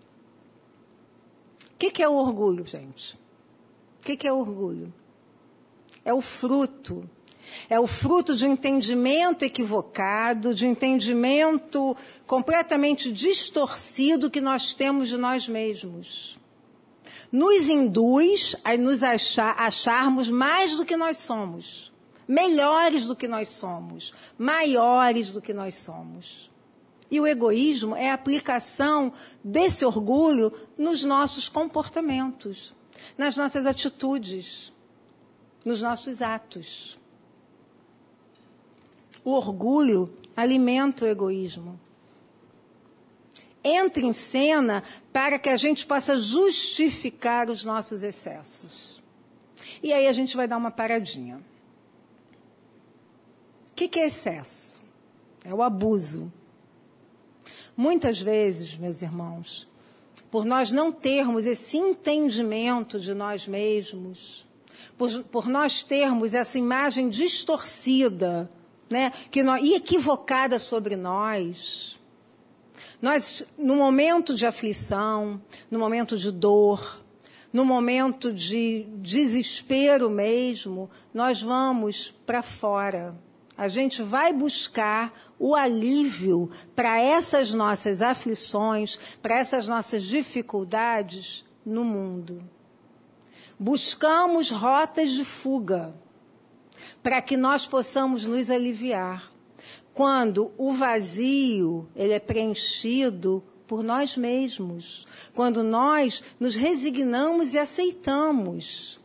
O 1.73 1.77
que, 1.77 1.91
que 1.91 2.03
é 2.03 2.09
o 2.09 2.13
orgulho, 2.13 2.65
gente? 2.65 3.15
O 3.99 4.05
que, 4.05 4.17
que 4.17 4.27
é 4.27 4.33
orgulho? 4.33 4.93
É 6.03 6.13
o 6.13 6.21
fruto. 6.21 7.07
É 7.69 7.79
o 7.79 7.87
fruto 7.87 8.35
de 8.35 8.45
um 8.45 8.53
entendimento 8.53 9.43
equivocado, 9.43 10.53
de 10.53 10.65
um 10.65 10.71
entendimento 10.71 11.95
completamente 12.25 13.11
distorcido 13.11 14.29
que 14.29 14.41
nós 14.41 14.73
temos 14.73 15.09
de 15.09 15.17
nós 15.17 15.47
mesmos. 15.47 16.37
Nos 17.31 17.67
induz 17.67 18.55
a 18.63 18.77
nos 18.77 19.03
achar, 19.03 19.55
acharmos 19.59 20.29
mais 20.29 20.75
do 20.75 20.85
que 20.85 20.95
nós 20.95 21.17
somos, 21.17 21.91
melhores 22.27 23.05
do 23.05 23.15
que 23.15 23.27
nós 23.27 23.49
somos, 23.49 24.13
maiores 24.37 25.31
do 25.31 25.41
que 25.41 25.53
nós 25.53 25.75
somos. 25.75 26.49
E 27.09 27.19
o 27.19 27.27
egoísmo 27.27 27.95
é 27.95 28.09
a 28.09 28.13
aplicação 28.13 29.13
desse 29.43 29.85
orgulho 29.85 30.51
nos 30.77 31.03
nossos 31.03 31.47
comportamentos, 31.47 32.75
nas 33.17 33.37
nossas 33.37 33.65
atitudes, 33.65 34.73
nos 35.63 35.81
nossos 35.81 36.21
atos. 36.21 36.99
O 39.23 39.31
orgulho 39.31 40.13
alimenta 40.35 41.05
o 41.05 41.07
egoísmo. 41.07 41.79
Entra 43.63 44.03
em 44.03 44.13
cena 44.13 44.83
para 45.11 45.39
que 45.39 45.49
a 45.49 45.57
gente 45.57 45.85
possa 45.85 46.17
justificar 46.17 47.49
os 47.49 47.65
nossos 47.65 48.03
excessos. 48.03 49.03
E 49.81 49.91
aí 49.91 50.07
a 50.07 50.13
gente 50.13 50.35
vai 50.35 50.47
dar 50.47 50.57
uma 50.57 50.71
paradinha. 50.71 51.37
O 53.71 53.75
que, 53.75 53.87
que 53.87 53.99
é 53.99 54.05
excesso? 54.05 54.81
É 55.43 55.53
o 55.53 55.61
abuso. 55.61 56.31
Muitas 57.77 58.19
vezes, 58.19 58.75
meus 58.75 59.03
irmãos, 59.03 59.67
por 60.31 60.43
nós 60.43 60.71
não 60.71 60.91
termos 60.91 61.45
esse 61.45 61.77
entendimento 61.77 62.99
de 62.99 63.13
nós 63.13 63.47
mesmos, 63.47 64.47
por, 64.97 65.23
por 65.25 65.47
nós 65.47 65.83
termos 65.83 66.33
essa 66.33 66.57
imagem 66.57 67.07
distorcida, 67.07 68.49
né, 68.89 69.11
que 69.29 69.43
nós, 69.43 69.61
e 69.63 69.75
equivocada 69.75 70.57
sobre 70.57 70.95
nós, 70.95 71.99
nós, 72.99 73.45
no 73.59 73.75
momento 73.75 74.33
de 74.33 74.47
aflição, 74.47 75.39
no 75.69 75.77
momento 75.77 76.17
de 76.17 76.31
dor, 76.31 76.99
no 77.53 77.63
momento 77.63 78.33
de 78.33 78.87
desespero 78.95 80.09
mesmo, 80.09 80.89
nós 81.13 81.43
vamos 81.43 82.11
para 82.25 82.41
fora 82.41 83.15
a 83.57 83.67
gente 83.67 84.03
vai 84.03 84.31
buscar 84.31 85.11
o 85.39 85.55
alívio 85.55 86.49
para 86.75 87.01
essas 87.01 87.53
nossas 87.53 88.01
aflições, 88.01 88.99
para 89.21 89.39
essas 89.39 89.67
nossas 89.67 90.03
dificuldades 90.03 91.43
no 91.65 91.83
mundo. 91.83 92.39
Buscamos 93.59 94.51
rotas 94.51 95.11
de 95.11 95.25
fuga 95.25 95.95
para 97.01 97.21
que 97.21 97.35
nós 97.35 97.65
possamos 97.65 98.27
nos 98.27 98.51
aliviar. 98.51 99.31
Quando 99.91 100.51
o 100.55 100.71
vazio 100.71 101.89
ele 101.95 102.13
é 102.13 102.19
preenchido 102.19 103.43
por 103.65 103.83
nós 103.83 104.15
mesmos, 104.15 105.07
quando 105.33 105.63
nós 105.63 106.23
nos 106.39 106.55
resignamos 106.55 107.55
e 107.55 107.57
aceitamos 107.57 108.99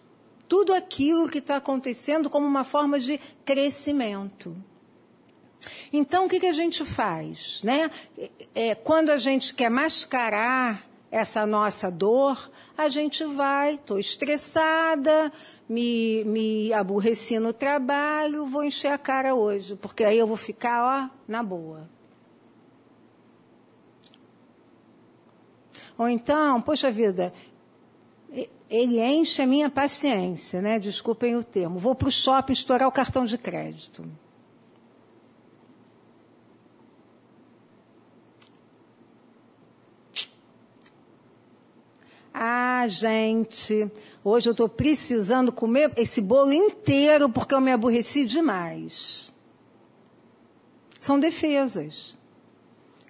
tudo 0.52 0.74
aquilo 0.74 1.30
que 1.30 1.38
está 1.38 1.56
acontecendo 1.56 2.28
como 2.28 2.46
uma 2.46 2.62
forma 2.62 3.00
de 3.00 3.18
crescimento. 3.42 4.54
Então, 5.90 6.26
o 6.26 6.28
que, 6.28 6.38
que 6.38 6.46
a 6.46 6.52
gente 6.52 6.84
faz? 6.84 7.62
Né? 7.62 7.90
É, 8.54 8.74
quando 8.74 9.08
a 9.08 9.16
gente 9.16 9.54
quer 9.54 9.70
mascarar 9.70 10.86
essa 11.10 11.46
nossa 11.46 11.90
dor, 11.90 12.50
a 12.76 12.90
gente 12.90 13.24
vai, 13.24 13.76
estou 13.76 13.98
estressada, 13.98 15.32
me, 15.66 16.22
me 16.24 16.70
aborreci 16.74 17.38
no 17.38 17.54
trabalho, 17.54 18.44
vou 18.44 18.62
encher 18.62 18.92
a 18.92 18.98
cara 18.98 19.34
hoje, 19.34 19.74
porque 19.76 20.04
aí 20.04 20.18
eu 20.18 20.26
vou 20.26 20.36
ficar, 20.36 20.84
ó, 20.84 21.16
na 21.26 21.42
boa. 21.42 21.88
Ou 25.96 26.10
então, 26.10 26.60
poxa 26.60 26.90
vida, 26.90 27.32
ele 28.72 29.02
enche 29.02 29.42
a 29.42 29.46
minha 29.46 29.68
paciência, 29.68 30.62
né? 30.62 30.78
Desculpem 30.78 31.36
o 31.36 31.44
termo. 31.44 31.78
Vou 31.78 31.94
para 31.94 32.08
o 32.08 32.10
shopping 32.10 32.54
estourar 32.54 32.88
o 32.88 32.92
cartão 32.92 33.26
de 33.26 33.36
crédito. 33.36 34.02
Ah, 42.32 42.86
gente, 42.88 43.90
hoje 44.24 44.48
eu 44.48 44.52
estou 44.52 44.70
precisando 44.70 45.52
comer 45.52 45.92
esse 45.98 46.22
bolo 46.22 46.54
inteiro 46.54 47.28
porque 47.28 47.54
eu 47.54 47.60
me 47.60 47.70
aborreci 47.70 48.24
demais. 48.24 49.30
São 50.98 51.20
defesas 51.20 52.16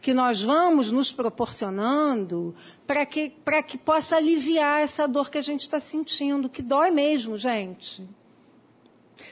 que 0.02 0.12
nós 0.12 0.42
vamos 0.42 0.90
nos 0.90 1.12
proporcionando 1.12 2.52
para 2.84 3.06
que, 3.06 3.30
para 3.30 3.62
que 3.62 3.78
possa 3.78 4.16
aliviar 4.16 4.82
essa 4.82 5.06
dor 5.06 5.30
que 5.30 5.38
a 5.38 5.42
gente 5.42 5.60
está 5.60 5.78
sentindo, 5.78 6.48
que 6.48 6.60
dói 6.60 6.90
mesmo, 6.90 7.38
gente. 7.38 8.04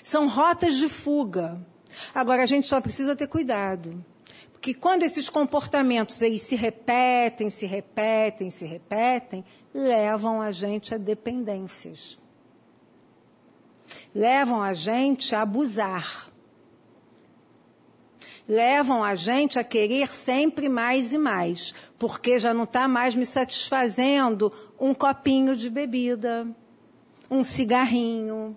São 0.04 0.28
rotas 0.28 0.76
de 0.76 0.88
fuga. 0.88 1.60
Agora, 2.14 2.44
a 2.44 2.46
gente 2.46 2.68
só 2.68 2.80
precisa 2.80 3.16
ter 3.16 3.26
cuidado. 3.26 4.02
Porque 4.52 4.72
quando 4.72 5.02
esses 5.02 5.28
comportamentos 5.28 6.22
eles 6.22 6.42
se 6.42 6.54
repetem, 6.54 7.50
se 7.50 7.66
repetem, 7.66 8.48
se 8.48 8.64
repetem, 8.64 9.44
levam 9.74 10.40
a 10.40 10.52
gente 10.52 10.94
a 10.94 10.98
dependências. 10.98 12.16
Levam 14.14 14.62
a 14.62 14.72
gente 14.72 15.34
a 15.34 15.42
abusar 15.42 16.29
levam 18.48 19.04
a 19.04 19.14
gente 19.14 19.58
a 19.58 19.64
querer 19.64 20.08
sempre 20.08 20.68
mais 20.68 21.12
e 21.12 21.18
mais, 21.18 21.74
porque 21.98 22.38
já 22.38 22.52
não 22.52 22.64
está 22.64 22.88
mais 22.88 23.14
me 23.14 23.24
satisfazendo 23.24 24.52
um 24.78 24.92
copinho 24.92 25.56
de 25.56 25.70
bebida, 25.70 26.46
um 27.30 27.44
cigarrinho, 27.44 28.56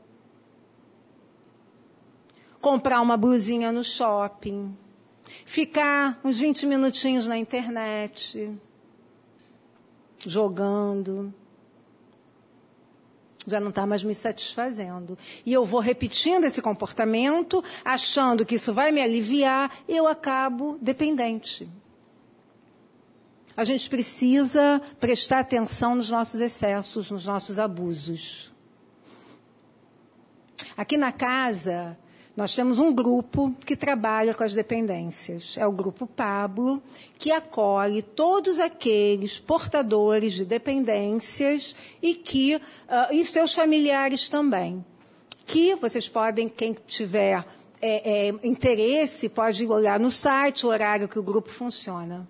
comprar 2.59 3.01
uma 3.01 3.17
blusinha 3.17 3.71
no 3.71 3.83
shopping, 3.83 4.75
ficar 5.45 6.19
uns 6.23 6.39
20 6.39 6.65
minutinhos 6.65 7.27
na 7.27 7.37
internet, 7.37 8.51
jogando 10.25 11.33
já 13.47 13.60
não 13.60 13.69
está 13.69 13.86
mais 13.86 14.03
me 14.03 14.13
satisfazendo. 14.13 15.17
E 15.45 15.53
eu 15.53 15.65
vou 15.65 15.79
repetindo 15.79 16.45
esse 16.45 16.62
comportamento, 16.62 17.63
achando 17.84 18.45
que 18.45 18.56
isso 18.56 18.73
vai 18.73 18.91
me 18.91 19.01
aliviar, 19.01 19.71
eu 19.88 20.08
acabo 20.08 20.77
dependente. 20.82 21.69
A 23.56 23.63
gente 23.63 23.88
precisa 23.88 24.82
prestar 24.99 25.39
atenção 25.39 25.95
nos 25.95 26.10
nossos 26.10 26.41
excessos, 26.41 27.12
nos 27.12 27.25
nossos 27.25 27.60
abusos. 27.60 28.51
Aqui 30.75 30.97
na 30.97 31.12
casa, 31.12 31.97
nós 32.35 32.55
temos 32.55 32.79
um 32.79 32.91
grupo 32.91 33.53
que 33.63 33.75
trabalha 33.75 34.33
com 34.33 34.43
as 34.43 34.55
dependências. 34.55 35.55
É 35.55 35.67
o 35.67 35.71
grupo 35.71 36.07
Pablo, 36.07 36.81
que 37.19 37.31
acolhe 37.31 38.01
todos 38.01 38.59
aqueles 38.59 39.39
portadores 39.39 40.33
de 40.33 40.43
dependências 40.43 41.75
e 42.01 42.15
que 42.15 42.55
uh, 42.55 42.61
e 43.13 43.23
seus 43.25 43.53
familiares 43.53 44.29
também. 44.29 44.83
Que 45.45 45.75
vocês 45.75 46.09
podem, 46.09 46.49
quem 46.49 46.75
tiver 46.87 47.45
é, 47.79 48.29
é, 48.29 48.35
interesse, 48.43 49.29
pode 49.29 49.63
olhar 49.67 49.99
no 49.99 50.09
site 50.09 50.65
o 50.65 50.69
horário 50.69 51.07
que 51.07 51.19
o 51.19 51.23
grupo 51.23 51.49
funciona. 51.49 52.27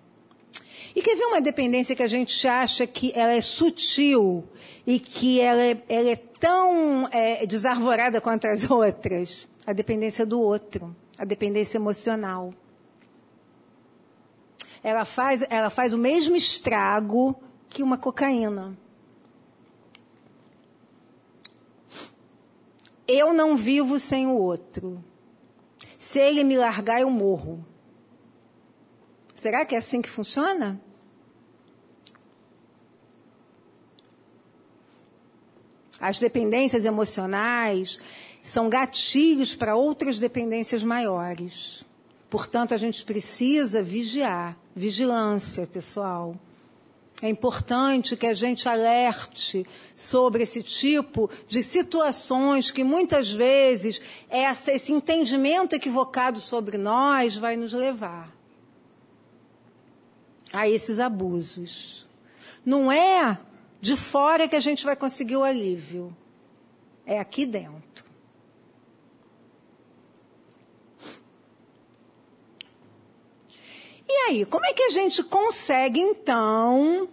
E 0.94 1.00
quer 1.00 1.16
ver 1.16 1.24
uma 1.24 1.40
dependência 1.40 1.96
que 1.96 2.02
a 2.02 2.08
gente 2.08 2.46
acha 2.46 2.86
que 2.86 3.10
ela 3.14 3.32
é 3.32 3.40
sutil 3.40 4.44
e 4.86 5.00
que 5.00 5.40
ela 5.40 5.62
é, 5.62 5.76
ela 5.88 6.10
é 6.10 6.16
tão 6.16 7.08
é, 7.10 7.46
desarvorada 7.46 8.20
quanto 8.20 8.46
as 8.46 8.68
outras? 8.70 9.48
A 9.66 9.72
dependência 9.72 10.26
do 10.26 10.40
outro, 10.40 10.94
a 11.16 11.24
dependência 11.24 11.78
emocional. 11.78 12.52
Ela 14.82 15.04
faz, 15.04 15.42
ela 15.48 15.70
faz 15.70 15.92
o 15.92 15.98
mesmo 15.98 16.36
estrago 16.36 17.34
que 17.68 17.82
uma 17.82 17.96
cocaína. 17.96 18.76
Eu 23.06 23.32
não 23.32 23.56
vivo 23.56 23.98
sem 23.98 24.26
o 24.26 24.36
outro. 24.36 25.02
Se 25.98 26.18
ele 26.18 26.44
me 26.44 26.56
largar, 26.56 27.00
eu 27.00 27.10
morro. 27.10 27.64
Será 29.34 29.64
que 29.64 29.74
é 29.74 29.78
assim 29.78 30.00
que 30.00 30.08
funciona? 30.08 30.80
As 36.00 36.18
dependências 36.18 36.84
emocionais, 36.84 37.98
são 38.44 38.68
gatilhos 38.68 39.54
para 39.54 39.74
outras 39.74 40.18
dependências 40.18 40.82
maiores. 40.82 41.82
Portanto, 42.28 42.74
a 42.74 42.76
gente 42.76 43.02
precisa 43.02 43.82
vigiar, 43.82 44.54
vigilância, 44.76 45.66
pessoal. 45.66 46.34
É 47.22 47.28
importante 47.28 48.18
que 48.18 48.26
a 48.26 48.34
gente 48.34 48.68
alerte 48.68 49.64
sobre 49.96 50.42
esse 50.42 50.62
tipo 50.62 51.30
de 51.48 51.62
situações 51.62 52.70
que 52.70 52.84
muitas 52.84 53.32
vezes 53.32 54.02
essa, 54.28 54.70
esse 54.72 54.92
entendimento 54.92 55.74
equivocado 55.74 56.38
sobre 56.38 56.76
nós 56.76 57.36
vai 57.36 57.56
nos 57.56 57.72
levar 57.72 58.30
a 60.52 60.68
esses 60.68 60.98
abusos. 60.98 62.06
Não 62.62 62.92
é 62.92 63.38
de 63.80 63.96
fora 63.96 64.46
que 64.46 64.56
a 64.56 64.60
gente 64.60 64.84
vai 64.84 64.96
conseguir 64.96 65.36
o 65.36 65.44
alívio, 65.44 66.14
é 67.06 67.18
aqui 67.18 67.46
dentro. 67.46 68.03
E 74.14 74.16
aí, 74.28 74.46
como 74.46 74.64
é 74.64 74.72
que 74.72 74.84
a 74.84 74.90
gente 74.90 75.24
consegue 75.24 75.98
então 75.98 77.08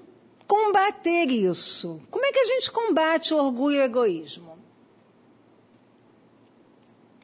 combater 0.47 1.31
isso? 1.31 1.99
Como 2.11 2.23
é 2.23 2.31
que 2.31 2.37
a 2.37 2.45
gente 2.45 2.71
combate 2.71 3.33
o 3.33 3.37
orgulho 3.37 3.77
e 3.77 3.79
o 3.79 3.83
egoísmo? 3.83 4.55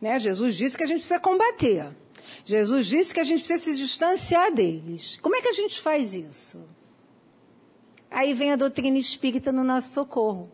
Né? 0.01 0.17
Jesus 0.17 0.55
disse 0.55 0.75
que 0.75 0.83
a 0.83 0.87
gente 0.87 1.01
precisa 1.01 1.19
combater. 1.19 1.95
Jesus 2.43 2.87
disse 2.87 3.13
que 3.13 3.19
a 3.19 3.23
gente 3.23 3.45
precisa 3.45 3.71
se 3.71 3.77
distanciar 3.77 4.51
deles. 4.51 5.19
Como 5.21 5.35
é 5.35 5.43
que 5.43 5.49
a 5.49 5.53
gente 5.53 5.79
faz 5.79 6.15
isso? 6.15 6.59
Aí 8.09 8.33
vem 8.33 8.53
a 8.53 8.55
doutrina 8.55 8.97
espírita 8.97 9.51
no 9.51 9.63
nosso 9.63 9.93
socorro. 9.93 10.51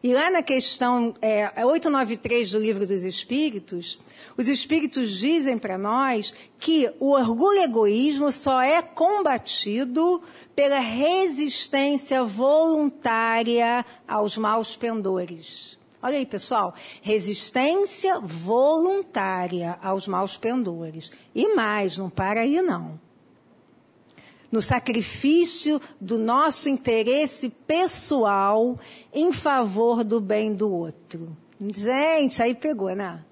E 0.00 0.14
lá 0.14 0.30
na 0.30 0.42
questão 0.42 1.12
é, 1.20 1.64
893 1.64 2.52
do 2.52 2.60
Livro 2.60 2.86
dos 2.86 3.02
Espíritos, 3.02 3.98
os 4.36 4.48
Espíritos 4.48 5.10
dizem 5.10 5.58
para 5.58 5.76
nós 5.76 6.32
que 6.58 6.88
o 7.00 7.10
orgulho 7.10 7.58
e 7.58 7.64
egoísmo 7.64 8.30
só 8.30 8.60
é 8.62 8.80
combatido 8.80 10.22
pela 10.54 10.78
resistência 10.78 12.22
voluntária 12.22 13.84
aos 14.06 14.38
maus 14.38 14.76
pendores. 14.76 15.76
Olha 16.00 16.18
aí, 16.18 16.26
pessoal. 16.26 16.74
Resistência 17.02 18.20
voluntária 18.20 19.76
aos 19.82 20.06
maus 20.06 20.36
pendores. 20.36 21.10
E 21.34 21.56
mais, 21.56 21.98
não 21.98 22.08
para 22.08 22.42
aí 22.42 22.62
não 22.62 23.00
no 24.50 24.62
sacrifício 24.62 25.80
do 26.00 26.18
nosso 26.18 26.68
interesse 26.68 27.50
pessoal 27.50 28.76
em 29.12 29.32
favor 29.32 30.02
do 30.02 30.20
bem 30.20 30.54
do 30.54 30.70
outro. 30.70 31.36
Gente, 31.60 32.42
aí 32.42 32.54
pegou, 32.54 32.94
né? 32.94 33.24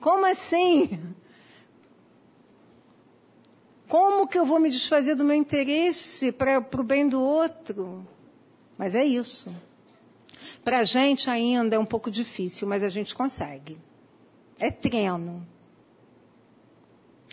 Como 0.00 0.26
assim? 0.26 1.14
Como 3.88 4.26
que 4.26 4.38
eu 4.38 4.44
vou 4.44 4.58
me 4.58 4.70
desfazer 4.70 5.14
do 5.14 5.24
meu 5.24 5.36
interesse 5.36 6.32
para 6.32 6.58
o 6.58 6.82
bem 6.82 7.08
do 7.08 7.20
outro? 7.20 8.06
Mas 8.76 8.94
é 8.94 9.04
isso. 9.04 9.54
Para 10.64 10.80
a 10.80 10.84
gente 10.84 11.30
ainda 11.30 11.76
é 11.76 11.78
um 11.78 11.84
pouco 11.84 12.10
difícil, 12.10 12.66
mas 12.66 12.82
a 12.82 12.88
gente 12.88 13.14
consegue. 13.14 13.78
É 14.58 14.70
treino. 14.70 15.46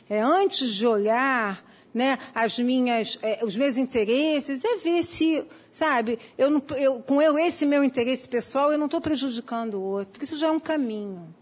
É 0.10 0.20
antes 0.20 0.74
de 0.76 0.86
olhar 0.86 1.64
né, 1.94 2.18
as 2.34 2.58
minhas, 2.60 3.20
é, 3.22 3.44
os 3.44 3.56
meus 3.56 3.78
interesses, 3.78 4.64
é 4.64 4.78
ver 4.78 5.04
se, 5.04 5.44
sabe, 5.70 6.20
eu, 6.38 6.50
não, 6.50 6.64
eu, 6.78 7.00
com 7.02 7.22
eu, 7.22 7.38
esse 7.38 7.66
meu 7.66 7.84
interesse 7.84 8.28
pessoal, 8.28 8.72
eu 8.72 8.78
não 8.78 8.86
estou 8.86 9.02
prejudicando 9.02 9.76
o 9.76 9.82
outro. 9.82 10.24
Isso 10.24 10.38
já 10.38 10.48
é 10.48 10.52
um 10.52 10.60
caminho. 10.60 11.34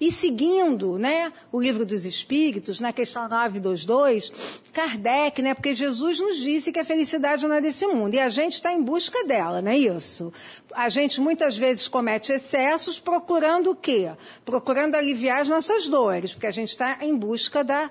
E 0.00 0.12
seguindo 0.12 0.96
né, 0.96 1.32
o 1.50 1.60
livro 1.60 1.84
dos 1.84 2.04
Espíritos, 2.04 2.78
na 2.78 2.92
questão 2.92 3.28
922, 3.28 4.32
Kardec, 4.72 5.42
né, 5.42 5.54
porque 5.54 5.74
Jesus 5.74 6.20
nos 6.20 6.36
disse 6.36 6.70
que 6.70 6.78
a 6.78 6.84
felicidade 6.84 7.46
não 7.46 7.56
é 7.56 7.60
desse 7.60 7.84
mundo, 7.86 8.14
e 8.14 8.20
a 8.20 8.30
gente 8.30 8.54
está 8.54 8.72
em 8.72 8.82
busca 8.82 9.24
dela, 9.24 9.60
não 9.60 9.72
é 9.72 9.76
isso? 9.76 10.32
A 10.72 10.88
gente 10.88 11.20
muitas 11.20 11.56
vezes 11.56 11.88
comete 11.88 12.32
excessos 12.32 13.00
procurando 13.00 13.72
o 13.72 13.76
quê? 13.76 14.12
Procurando 14.44 14.94
aliviar 14.94 15.40
as 15.40 15.48
nossas 15.48 15.88
dores, 15.88 16.32
porque 16.32 16.46
a 16.46 16.52
gente 16.52 16.70
está 16.70 16.98
em 17.00 17.16
busca 17.16 17.64
da 17.64 17.90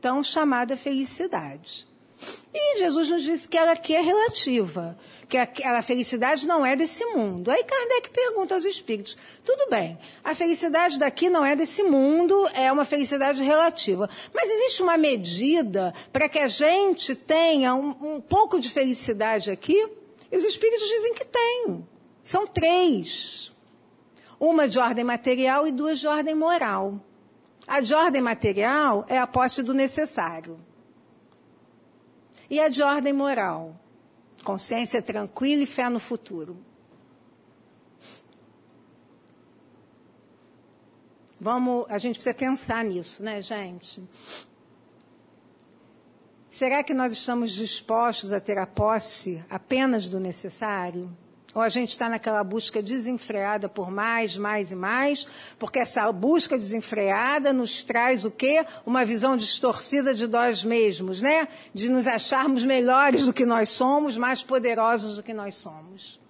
tão 0.00 0.22
chamada 0.22 0.76
felicidade. 0.76 1.86
E 2.52 2.78
Jesus 2.78 3.10
nos 3.10 3.22
disse 3.22 3.48
que 3.48 3.56
ela 3.56 3.72
aqui 3.72 3.94
é 3.94 4.00
relativa, 4.00 4.96
que 5.32 5.64
a, 5.64 5.78
a, 5.78 5.82
felicidade 5.82 6.46
não 6.46 6.64
é 6.64 6.76
desse 6.76 7.06
mundo. 7.06 7.50
Aí 7.50 7.64
Kardec 7.64 8.10
pergunta 8.10 8.54
aos 8.54 8.66
espíritos: 8.66 9.16
tudo 9.42 9.70
bem, 9.70 9.98
a 10.22 10.34
felicidade 10.34 10.98
daqui 10.98 11.30
não 11.30 11.42
é 11.42 11.56
desse 11.56 11.82
mundo, 11.82 12.46
é 12.52 12.70
uma 12.70 12.84
felicidade 12.84 13.42
relativa. 13.42 14.10
Mas 14.34 14.50
existe 14.50 14.82
uma 14.82 14.98
medida 14.98 15.94
para 16.12 16.28
que 16.28 16.38
a 16.38 16.48
gente 16.48 17.14
tenha 17.14 17.74
um, 17.74 18.16
um 18.16 18.20
pouco 18.20 18.60
de 18.60 18.68
felicidade 18.68 19.50
aqui? 19.50 19.88
E 20.30 20.36
os 20.36 20.44
espíritos 20.44 20.86
dizem 20.86 21.14
que 21.14 21.24
tem. 21.24 21.88
São 22.22 22.46
três: 22.46 23.52
uma 24.38 24.68
de 24.68 24.78
ordem 24.78 25.04
material 25.04 25.66
e 25.66 25.72
duas 25.72 25.98
de 25.98 26.06
ordem 26.06 26.34
moral. 26.34 27.00
A 27.66 27.80
de 27.80 27.94
ordem 27.94 28.20
material 28.20 29.06
é 29.08 29.16
a 29.16 29.26
posse 29.26 29.62
do 29.62 29.72
necessário. 29.72 30.58
E 32.50 32.60
a 32.60 32.68
de 32.68 32.82
ordem 32.82 33.14
moral? 33.14 33.80
Consciência 34.44 35.00
tranquila 35.00 35.62
e 35.62 35.66
fé 35.66 35.88
no 35.88 35.98
futuro. 35.98 36.56
Vamos, 41.40 41.86
a 41.88 41.98
gente 41.98 42.14
precisa 42.14 42.34
pensar 42.34 42.84
nisso, 42.84 43.22
né, 43.22 43.42
gente? 43.42 44.08
Será 46.50 46.84
que 46.84 46.94
nós 46.94 47.12
estamos 47.12 47.50
dispostos 47.50 48.30
a 48.30 48.38
ter 48.38 48.58
a 48.58 48.66
posse 48.66 49.42
apenas 49.50 50.06
do 50.06 50.20
necessário? 50.20 51.10
Ou 51.54 51.60
a 51.60 51.68
gente 51.68 51.90
está 51.90 52.08
naquela 52.08 52.42
busca 52.42 52.82
desenfreada 52.82 53.68
por 53.68 53.90
mais, 53.90 54.36
mais 54.36 54.72
e 54.72 54.74
mais, 54.74 55.26
porque 55.58 55.78
essa 55.78 56.10
busca 56.10 56.56
desenfreada 56.56 57.52
nos 57.52 57.84
traz 57.84 58.24
o 58.24 58.30
quê? 58.30 58.64
Uma 58.86 59.04
visão 59.04 59.36
distorcida 59.36 60.14
de 60.14 60.26
nós 60.26 60.64
mesmos, 60.64 61.20
né? 61.20 61.48
De 61.74 61.90
nos 61.90 62.06
acharmos 62.06 62.64
melhores 62.64 63.26
do 63.26 63.32
que 63.32 63.44
nós 63.44 63.68
somos, 63.68 64.16
mais 64.16 64.42
poderosos 64.42 65.16
do 65.16 65.22
que 65.22 65.34
nós 65.34 65.54
somos. 65.56 66.20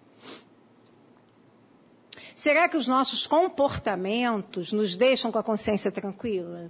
Será 2.35 2.69
que 2.69 2.77
os 2.77 2.89
nossos 2.89 3.25
comportamentos 3.25 4.73
nos 4.73 4.97
deixam 4.97 5.31
com 5.31 5.39
a 5.39 5.45
consciência 5.45 5.93
tranquila? 5.93 6.69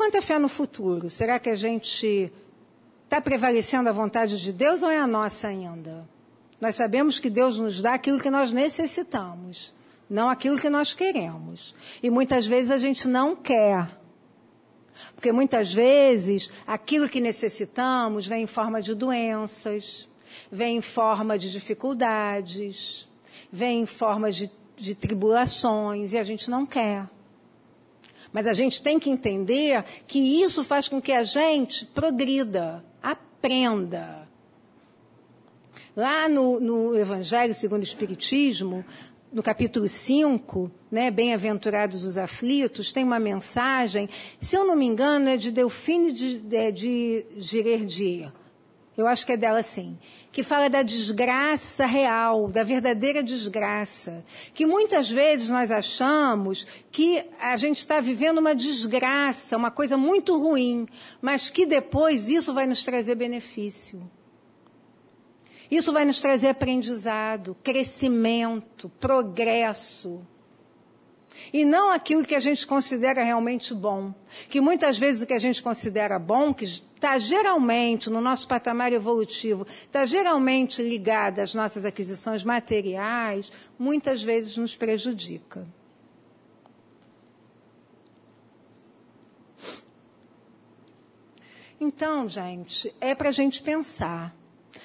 Quanto 0.00 0.16
à 0.16 0.22
fé 0.22 0.38
no 0.38 0.48
futuro? 0.48 1.10
Será 1.10 1.38
que 1.38 1.50
a 1.50 1.54
gente 1.54 2.32
está 3.04 3.20
prevalecendo 3.20 3.86
a 3.86 3.92
vontade 3.92 4.40
de 4.40 4.50
Deus 4.50 4.82
ou 4.82 4.90
é 4.90 4.96
a 4.96 5.06
nossa 5.06 5.48
ainda? 5.48 6.08
Nós 6.58 6.76
sabemos 6.76 7.18
que 7.18 7.28
Deus 7.28 7.58
nos 7.58 7.82
dá 7.82 7.92
aquilo 7.92 8.18
que 8.18 8.30
nós 8.30 8.50
necessitamos, 8.50 9.74
não 10.08 10.30
aquilo 10.30 10.58
que 10.58 10.70
nós 10.70 10.94
queremos. 10.94 11.74
E 12.02 12.08
muitas 12.08 12.46
vezes 12.46 12.70
a 12.70 12.78
gente 12.78 13.06
não 13.06 13.36
quer. 13.36 13.90
Porque 15.14 15.32
muitas 15.32 15.70
vezes 15.70 16.50
aquilo 16.66 17.06
que 17.06 17.20
necessitamos 17.20 18.26
vem 18.26 18.44
em 18.44 18.46
forma 18.46 18.80
de 18.80 18.94
doenças, 18.94 20.08
vem 20.50 20.78
em 20.78 20.80
forma 20.80 21.38
de 21.38 21.50
dificuldades, 21.50 23.06
vem 23.52 23.82
em 23.82 23.86
forma 23.86 24.32
de, 24.32 24.50
de 24.78 24.94
tribulações 24.94 26.14
e 26.14 26.18
a 26.18 26.24
gente 26.24 26.48
não 26.48 26.64
quer. 26.64 27.06
Mas 28.32 28.46
a 28.46 28.54
gente 28.54 28.82
tem 28.82 28.98
que 28.98 29.10
entender 29.10 29.84
que 30.06 30.18
isso 30.18 30.62
faz 30.62 30.88
com 30.88 31.00
que 31.00 31.12
a 31.12 31.24
gente 31.24 31.84
progrida, 31.86 32.84
aprenda. 33.02 34.28
Lá 35.96 36.28
no, 36.28 36.60
no 36.60 36.96
Evangelho 36.96 37.54
segundo 37.54 37.80
o 37.80 37.84
Espiritismo, 37.84 38.84
no 39.32 39.42
capítulo 39.42 39.86
5, 39.86 40.70
né, 40.90 41.10
Bem-aventurados 41.10 42.04
os 42.04 42.16
aflitos, 42.16 42.92
tem 42.92 43.04
uma 43.04 43.20
mensagem, 43.20 44.08
se 44.40 44.56
eu 44.56 44.64
não 44.64 44.76
me 44.76 44.86
engano, 44.86 45.28
é 45.28 45.36
de 45.36 45.50
Delfine 45.50 46.12
de, 46.12 46.38
de, 46.38 46.72
de 46.72 47.26
Girardier. 47.36 48.32
Eu 49.00 49.06
acho 49.06 49.24
que 49.24 49.32
é 49.32 49.36
dela 49.36 49.62
sim. 49.62 49.98
Que 50.30 50.42
fala 50.42 50.68
da 50.68 50.82
desgraça 50.82 51.86
real, 51.86 52.48
da 52.48 52.62
verdadeira 52.62 53.22
desgraça. 53.22 54.24
Que 54.54 54.66
muitas 54.66 55.10
vezes 55.10 55.48
nós 55.48 55.70
achamos 55.70 56.66
que 56.90 57.24
a 57.40 57.56
gente 57.56 57.78
está 57.78 58.00
vivendo 58.00 58.38
uma 58.38 58.54
desgraça, 58.54 59.56
uma 59.56 59.70
coisa 59.70 59.96
muito 59.96 60.38
ruim, 60.38 60.86
mas 61.20 61.50
que 61.50 61.66
depois 61.66 62.28
isso 62.28 62.52
vai 62.52 62.66
nos 62.66 62.84
trazer 62.84 63.14
benefício. 63.14 64.08
Isso 65.70 65.92
vai 65.92 66.04
nos 66.04 66.20
trazer 66.20 66.48
aprendizado, 66.48 67.56
crescimento, 67.62 68.88
progresso. 69.00 70.20
E 71.52 71.64
não 71.64 71.90
aquilo 71.90 72.24
que 72.24 72.34
a 72.34 72.40
gente 72.40 72.66
considera 72.66 73.22
realmente 73.22 73.74
bom. 73.74 74.14
Que 74.48 74.60
muitas 74.60 74.98
vezes 74.98 75.22
o 75.22 75.26
que 75.26 75.32
a 75.32 75.38
gente 75.38 75.62
considera 75.62 76.18
bom, 76.18 76.52
que 76.52 76.64
está 76.64 77.18
geralmente 77.18 78.10
no 78.10 78.20
nosso 78.20 78.46
patamar 78.46 78.92
evolutivo, 78.92 79.66
está 79.66 80.04
geralmente 80.04 80.82
ligado 80.82 81.40
às 81.40 81.54
nossas 81.54 81.84
aquisições 81.84 82.44
materiais, 82.44 83.50
muitas 83.78 84.22
vezes 84.22 84.56
nos 84.56 84.76
prejudica. 84.76 85.66
Então, 91.80 92.28
gente, 92.28 92.94
é 93.00 93.14
para 93.14 93.30
a 93.30 93.32
gente 93.32 93.62
pensar. 93.62 94.36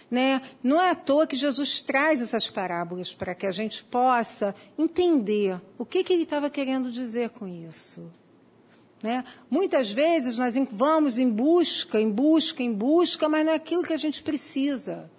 Né? 0.10 0.42
Não 0.64 0.82
é 0.82 0.92
à 0.92 0.96
toa 0.96 1.28
que 1.28 1.36
Jesus 1.36 1.82
traz 1.82 2.22
essas 2.22 2.50
parábolas 2.50 3.14
para 3.14 3.36
que 3.36 3.46
a 3.46 3.52
gente 3.52 3.84
possa 3.84 4.56
entender 4.78 5.60
o 5.78 5.86
que, 5.86 6.04
que 6.04 6.14
ele 6.14 6.24
estava 6.24 6.50
querendo 6.50 6.92
dizer 6.92 7.30
com 7.30 7.48
isso. 7.48 8.12
Né? 9.02 9.24
Muitas 9.50 9.92
vezes 9.92 10.38
nós 10.38 10.56
vamos 10.72 11.20
em 11.20 11.30
busca, 11.30 12.00
em 12.00 12.10
busca, 12.10 12.64
em 12.64 12.74
busca, 12.74 13.30
mas 13.30 13.46
não 13.46 13.52
é 13.52 13.56
aquilo 13.56 13.84
que 13.84 13.94
a 13.94 13.98
gente 13.98 14.24
precisa. 14.24 15.10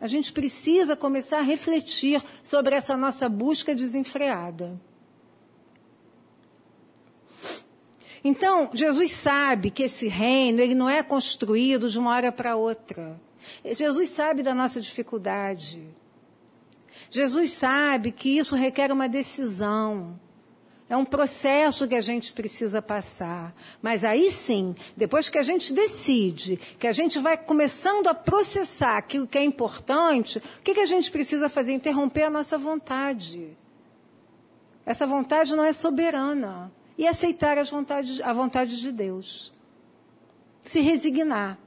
A 0.00 0.06
gente 0.06 0.32
precisa 0.32 0.96
começar 0.96 1.38
a 1.38 1.42
refletir 1.42 2.22
sobre 2.42 2.74
essa 2.74 2.96
nossa 2.96 3.28
busca 3.28 3.74
desenfreada. 3.74 4.80
Então, 8.24 8.70
Jesus 8.72 9.12
sabe 9.12 9.70
que 9.70 9.82
esse 9.82 10.06
reino, 10.06 10.60
ele 10.60 10.74
não 10.74 10.88
é 10.88 11.02
construído 11.02 11.88
de 11.88 11.98
uma 11.98 12.12
hora 12.12 12.30
para 12.30 12.56
outra. 12.56 13.20
Jesus 13.64 14.10
sabe 14.10 14.42
da 14.42 14.54
nossa 14.54 14.80
dificuldade. 14.80 15.86
Jesus 17.10 17.52
sabe 17.52 18.12
que 18.12 18.38
isso 18.38 18.56
requer 18.56 18.90
uma 18.90 19.08
decisão. 19.08 20.18
É 20.88 20.96
um 20.96 21.04
processo 21.04 21.88
que 21.88 21.94
a 21.94 22.00
gente 22.02 22.32
precisa 22.34 22.82
passar. 22.82 23.54
Mas 23.80 24.04
aí 24.04 24.30
sim, 24.30 24.74
depois 24.94 25.30
que 25.30 25.38
a 25.38 25.42
gente 25.42 25.72
decide, 25.72 26.58
que 26.78 26.86
a 26.86 26.92
gente 26.92 27.18
vai 27.18 27.36
começando 27.36 28.08
a 28.08 28.14
processar 28.14 28.98
aquilo 28.98 29.26
que 29.26 29.38
é 29.38 29.44
importante, 29.44 30.38
o 30.38 30.62
que, 30.62 30.74
que 30.74 30.80
a 30.80 30.86
gente 30.86 31.10
precisa 31.10 31.48
fazer? 31.48 31.72
Interromper 31.72 32.24
a 32.24 32.30
nossa 32.30 32.58
vontade. 32.58 33.56
Essa 34.84 35.06
vontade 35.06 35.54
não 35.56 35.64
é 35.64 35.72
soberana 35.72 36.70
e 36.98 37.06
aceitar 37.06 37.56
as 37.56 37.70
vontades, 37.70 38.20
a 38.20 38.32
vontade 38.32 38.78
de 38.80 38.92
Deus. 38.92 39.52
Se 40.62 40.80
resignar. 40.80 41.58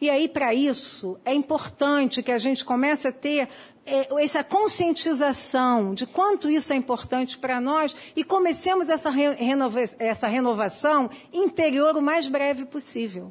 E 0.00 0.10
aí, 0.10 0.28
para 0.28 0.52
isso, 0.54 1.18
é 1.24 1.32
importante 1.32 2.22
que 2.22 2.32
a 2.32 2.38
gente 2.38 2.64
comece 2.64 3.08
a 3.08 3.12
ter 3.12 3.48
é, 3.86 4.22
essa 4.22 4.42
conscientização 4.42 5.94
de 5.94 6.06
quanto 6.06 6.50
isso 6.50 6.72
é 6.72 6.76
importante 6.76 7.38
para 7.38 7.60
nós 7.60 7.96
e 8.16 8.24
comecemos 8.24 8.88
essa, 8.88 9.08
renova 9.08 9.80
essa 9.98 10.26
renovação 10.26 11.08
interior 11.32 11.96
o 11.96 12.02
mais 12.02 12.26
breve 12.26 12.64
possível. 12.64 13.30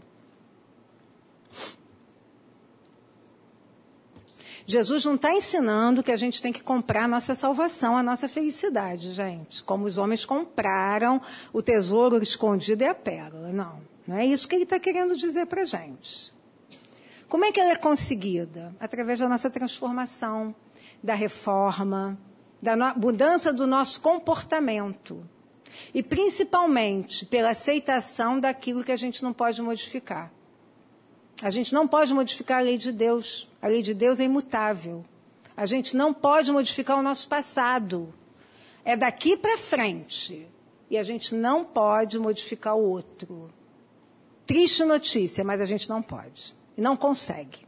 Jesus 4.67 5.05
não 5.05 5.13
está 5.13 5.31
ensinando 5.31 6.01
que 6.01 6.11
a 6.11 6.17
gente 6.17 6.41
tem 6.41 6.51
que 6.51 6.63
comprar 6.63 7.03
a 7.03 7.07
nossa 7.07 7.35
salvação, 7.35 7.95
a 7.95 8.01
nossa 8.01 8.27
felicidade, 8.27 9.13
gente. 9.13 9.63
Como 9.63 9.85
os 9.85 9.99
homens 9.99 10.25
compraram 10.25 11.21
o 11.53 11.61
tesouro 11.61 12.21
escondido 12.21 12.83
e 12.83 12.87
a 12.87 12.95
pérola. 12.95 13.49
Não, 13.49 13.79
não 14.07 14.17
é 14.17 14.25
isso 14.25 14.47
que 14.47 14.55
ele 14.55 14.63
está 14.63 14.79
querendo 14.79 15.15
dizer 15.15 15.45
para 15.45 15.61
a 15.61 15.65
gente. 15.65 16.34
Como 17.35 17.43
é 17.43 17.51
que 17.51 17.59
ela 17.59 17.71
é 17.71 17.75
conseguida? 17.75 18.73
Através 18.79 19.19
da 19.19 19.27
nossa 19.27 19.49
transformação, 19.49 20.55
da 21.03 21.13
reforma, 21.13 22.17
da 22.61 22.95
mudança 22.95 23.51
do 23.51 23.67
nosso 23.67 23.99
comportamento. 23.99 25.21
E 25.93 26.01
principalmente 26.01 27.25
pela 27.25 27.49
aceitação 27.49 28.39
daquilo 28.39 28.85
que 28.85 28.91
a 28.93 28.95
gente 28.95 29.21
não 29.21 29.33
pode 29.33 29.61
modificar. 29.61 30.31
A 31.41 31.49
gente 31.49 31.73
não 31.73 31.85
pode 31.85 32.13
modificar 32.13 32.59
a 32.59 32.63
lei 32.63 32.77
de 32.77 32.93
Deus. 32.93 33.51
A 33.61 33.67
lei 33.67 33.81
de 33.81 33.93
Deus 33.93 34.21
é 34.21 34.23
imutável. 34.23 35.03
A 35.57 35.65
gente 35.65 35.97
não 35.97 36.13
pode 36.13 36.53
modificar 36.53 36.97
o 36.97 37.03
nosso 37.03 37.27
passado. 37.27 38.13
É 38.85 38.95
daqui 38.95 39.35
para 39.35 39.57
frente. 39.57 40.47
E 40.89 40.97
a 40.97 41.03
gente 41.03 41.35
não 41.35 41.65
pode 41.65 42.17
modificar 42.17 42.77
o 42.77 42.89
outro. 42.89 43.49
Triste 44.45 44.85
notícia, 44.85 45.43
mas 45.43 45.59
a 45.59 45.65
gente 45.65 45.89
não 45.89 46.01
pode. 46.01 46.55
E 46.77 46.81
não 46.81 46.95
consegue. 46.95 47.65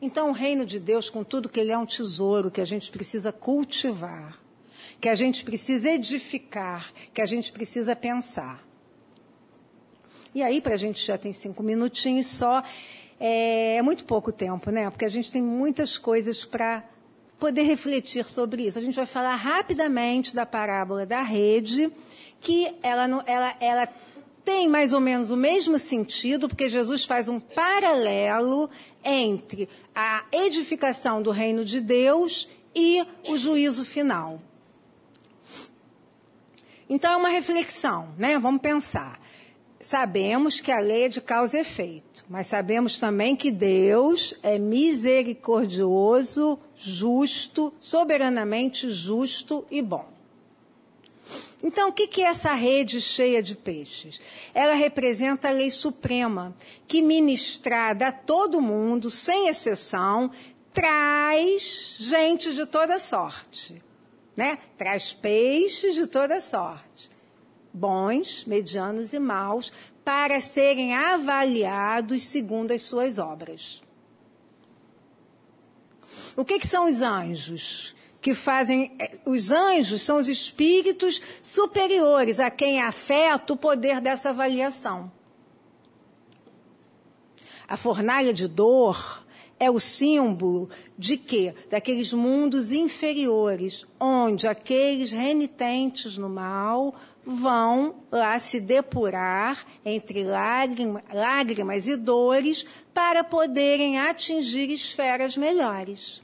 Então, 0.00 0.28
o 0.28 0.32
reino 0.32 0.64
de 0.64 0.78
Deus, 0.78 1.10
com 1.10 1.24
tudo 1.24 1.48
que 1.48 1.58
ele 1.58 1.72
é 1.72 1.78
um 1.78 1.86
tesouro 1.86 2.50
que 2.50 2.60
a 2.60 2.64
gente 2.64 2.90
precisa 2.90 3.32
cultivar, 3.32 4.38
que 5.00 5.08
a 5.08 5.14
gente 5.14 5.44
precisa 5.44 5.90
edificar, 5.90 6.92
que 7.12 7.20
a 7.20 7.26
gente 7.26 7.50
precisa 7.50 7.96
pensar. 7.96 8.64
E 10.32 10.42
aí, 10.42 10.60
para 10.60 10.74
a 10.74 10.76
gente 10.78 11.04
já 11.04 11.18
tem 11.18 11.32
cinco 11.32 11.64
minutinhos 11.64 12.28
só, 12.28 12.62
é, 13.18 13.76
é 13.76 13.82
muito 13.82 14.04
pouco 14.04 14.30
tempo, 14.30 14.70
né? 14.70 14.88
Porque 14.88 15.04
a 15.04 15.08
gente 15.08 15.32
tem 15.32 15.42
muitas 15.42 15.98
coisas 15.98 16.44
para 16.44 16.84
poder 17.38 17.62
refletir 17.62 18.28
sobre 18.28 18.66
isso. 18.66 18.78
A 18.78 18.82
gente 18.82 18.96
vai 18.96 19.06
falar 19.06 19.36
rapidamente 19.36 20.34
da 20.34 20.44
parábola 20.44 21.06
da 21.06 21.22
rede, 21.22 21.90
que 22.40 22.74
ela, 22.82 23.24
ela, 23.26 23.56
ela 23.60 23.88
tem 24.44 24.68
mais 24.68 24.92
ou 24.92 25.00
menos 25.00 25.30
o 25.30 25.36
mesmo 25.36 25.78
sentido, 25.78 26.48
porque 26.48 26.68
Jesus 26.68 27.04
faz 27.04 27.28
um 27.28 27.38
paralelo 27.38 28.70
entre 29.04 29.68
a 29.94 30.24
edificação 30.32 31.22
do 31.22 31.30
reino 31.30 31.64
de 31.64 31.80
Deus 31.80 32.48
e 32.74 33.04
o 33.28 33.36
juízo 33.36 33.84
final. 33.84 34.40
Então 36.88 37.12
é 37.12 37.16
uma 37.16 37.28
reflexão, 37.28 38.08
né? 38.16 38.38
Vamos 38.38 38.62
pensar. 38.62 39.20
Sabemos 39.80 40.60
que 40.60 40.72
a 40.72 40.80
lei 40.80 41.04
é 41.04 41.08
de 41.08 41.20
causa 41.20 41.56
e 41.56 41.60
efeito, 41.60 42.24
mas 42.28 42.48
sabemos 42.48 42.98
também 42.98 43.36
que 43.36 43.50
Deus 43.50 44.34
é 44.42 44.58
misericordioso, 44.58 46.58
justo, 46.76 47.72
soberanamente 47.78 48.90
justo 48.90 49.64
e 49.70 49.80
bom. 49.80 50.18
Então, 51.62 51.90
o 51.90 51.92
que 51.92 52.22
é 52.22 52.26
essa 52.26 52.52
rede 52.54 53.00
cheia 53.00 53.42
de 53.42 53.54
peixes? 53.54 54.20
Ela 54.54 54.74
representa 54.74 55.48
a 55.48 55.52
lei 55.52 55.70
suprema, 55.70 56.54
que 56.86 57.02
ministrada 57.02 58.08
a 58.08 58.12
todo 58.12 58.60
mundo, 58.60 59.10
sem 59.10 59.48
exceção, 59.48 60.30
traz 60.72 61.96
gente 61.98 62.54
de 62.54 62.66
toda 62.66 62.98
sorte. 62.98 63.82
Né? 64.36 64.58
Traz 64.76 65.12
peixes 65.12 65.94
de 65.94 66.06
toda 66.06 66.40
sorte. 66.40 67.10
Bons, 67.78 68.44
medianos 68.44 69.12
e 69.12 69.18
maus, 69.18 69.72
para 70.04 70.40
serem 70.40 70.94
avaliados 70.94 72.24
segundo 72.24 72.72
as 72.72 72.82
suas 72.82 73.18
obras. 73.18 73.82
O 76.36 76.44
que, 76.44 76.58
que 76.58 76.66
são 76.66 76.86
os 76.86 77.00
anjos? 77.00 77.94
que 78.20 78.34
fazem. 78.34 78.92
Eh, 78.98 79.18
os 79.24 79.50
anjos 79.52 80.02
são 80.02 80.18
os 80.18 80.28
espíritos 80.28 81.22
superiores 81.40 82.40
a 82.40 82.50
quem 82.50 82.82
afeta 82.82 83.52
o 83.52 83.56
poder 83.56 84.00
dessa 84.00 84.30
avaliação. 84.30 85.10
A 87.66 87.76
fornalha 87.76 88.32
de 88.32 88.48
dor 88.48 89.24
é 89.60 89.70
o 89.70 89.78
símbolo 89.78 90.70
de 90.96 91.16
quê? 91.16 91.54
Daqueles 91.68 92.12
mundos 92.12 92.72
inferiores, 92.72 93.86
onde 94.00 94.46
aqueles 94.46 95.10
renitentes 95.10 96.16
no 96.16 96.28
mal 96.28 96.94
vão 97.30 97.96
lá 98.10 98.38
se 98.38 98.58
depurar 98.58 99.66
entre 99.84 100.24
lágrimas 100.24 101.86
e 101.86 101.94
dores 101.94 102.64
para 102.94 103.22
poderem 103.22 103.98
atingir 103.98 104.70
esferas 104.70 105.36
melhores. 105.36 106.22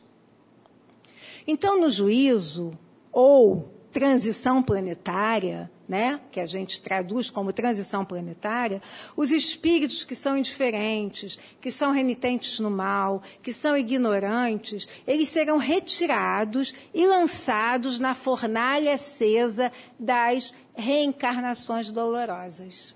Então, 1.46 1.78
no 1.78 1.90
juízo, 1.90 2.70
ou 3.12 3.70
transição 3.92 4.62
planetária, 4.62 5.70
né, 5.86 6.18
que 6.32 6.40
a 6.40 6.46
gente 6.46 6.80
traduz 6.80 7.28
como 7.28 7.52
transição 7.52 8.02
planetária, 8.02 8.80
os 9.14 9.30
espíritos 9.30 10.02
que 10.02 10.14
são 10.14 10.38
indiferentes, 10.38 11.38
que 11.60 11.70
são 11.70 11.92
renitentes 11.92 12.58
no 12.58 12.70
mal, 12.70 13.22
que 13.42 13.52
são 13.52 13.76
ignorantes, 13.76 14.88
eles 15.06 15.28
serão 15.28 15.58
retirados 15.58 16.74
e 16.94 17.06
lançados 17.06 18.00
na 18.00 18.14
fornalha 18.14 18.94
acesa 18.94 19.70
das 20.00 20.54
reencarnações 20.74 21.90
dolorosas 21.90 22.94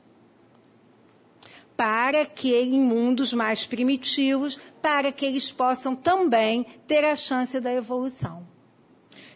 para 1.78 2.26
que 2.26 2.56
em 2.56 2.80
mundos 2.80 3.32
mais 3.32 3.64
primitivos, 3.64 4.58
para 4.82 5.12
que 5.12 5.24
eles 5.24 5.52
possam 5.52 5.94
também 5.94 6.66
ter 6.88 7.04
a 7.04 7.14
chance 7.14 7.60
da 7.60 7.72
evolução. 7.72 8.44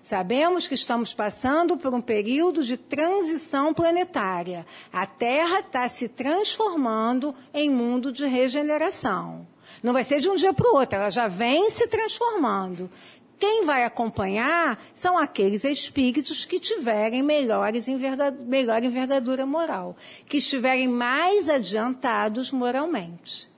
Sabemos 0.03 0.67
que 0.67 0.75
estamos 0.75 1.15
passando 1.15 1.77
por 1.77 1.95
um 1.95 2.01
período 2.01 2.65
de 2.65 2.77
transição 2.77 3.73
planetária. 3.73 4.67
A 4.93 5.07
Terra 5.07 5.61
está 5.61 5.89
se 5.89 6.09
transformando 6.09 7.33
em 7.55 7.71
mundo 7.71 8.11
de 8.11 8.27
regeneração. 8.27 9.47
Não 9.81 9.93
vai 9.93 10.03
ser 10.03 10.19
de 10.19 10.29
um 10.29 10.35
dia 10.35 10.53
para 10.53 10.69
o 10.69 10.75
outro, 10.75 10.99
ela 10.99 11.11
já 11.11 11.29
vem 11.29 11.71
se 11.71 11.87
transformando. 11.87 12.91
Quem 13.43 13.65
vai 13.65 13.83
acompanhar 13.83 14.81
são 14.95 15.19
aqueles 15.19 15.65
espíritos 15.65 16.45
que 16.45 16.61
tiverem 16.61 17.25
melhores 17.25 17.89
envergadura, 17.89 18.45
melhor 18.45 18.85
envergadura 18.85 19.45
moral, 19.45 19.97
que 20.29 20.37
estiverem 20.37 20.87
mais 20.87 21.49
adiantados 21.49 22.53
moralmente. 22.53 23.51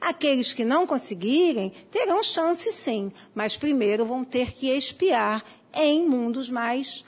Aqueles 0.00 0.52
que 0.52 0.64
não 0.64 0.84
conseguirem 0.84 1.72
terão 1.92 2.24
chance 2.24 2.72
sim, 2.72 3.12
mas 3.32 3.56
primeiro 3.56 4.04
vão 4.04 4.24
ter 4.24 4.52
que 4.52 4.68
expiar 4.68 5.44
em 5.72 6.08
mundos 6.08 6.50
mais, 6.50 7.04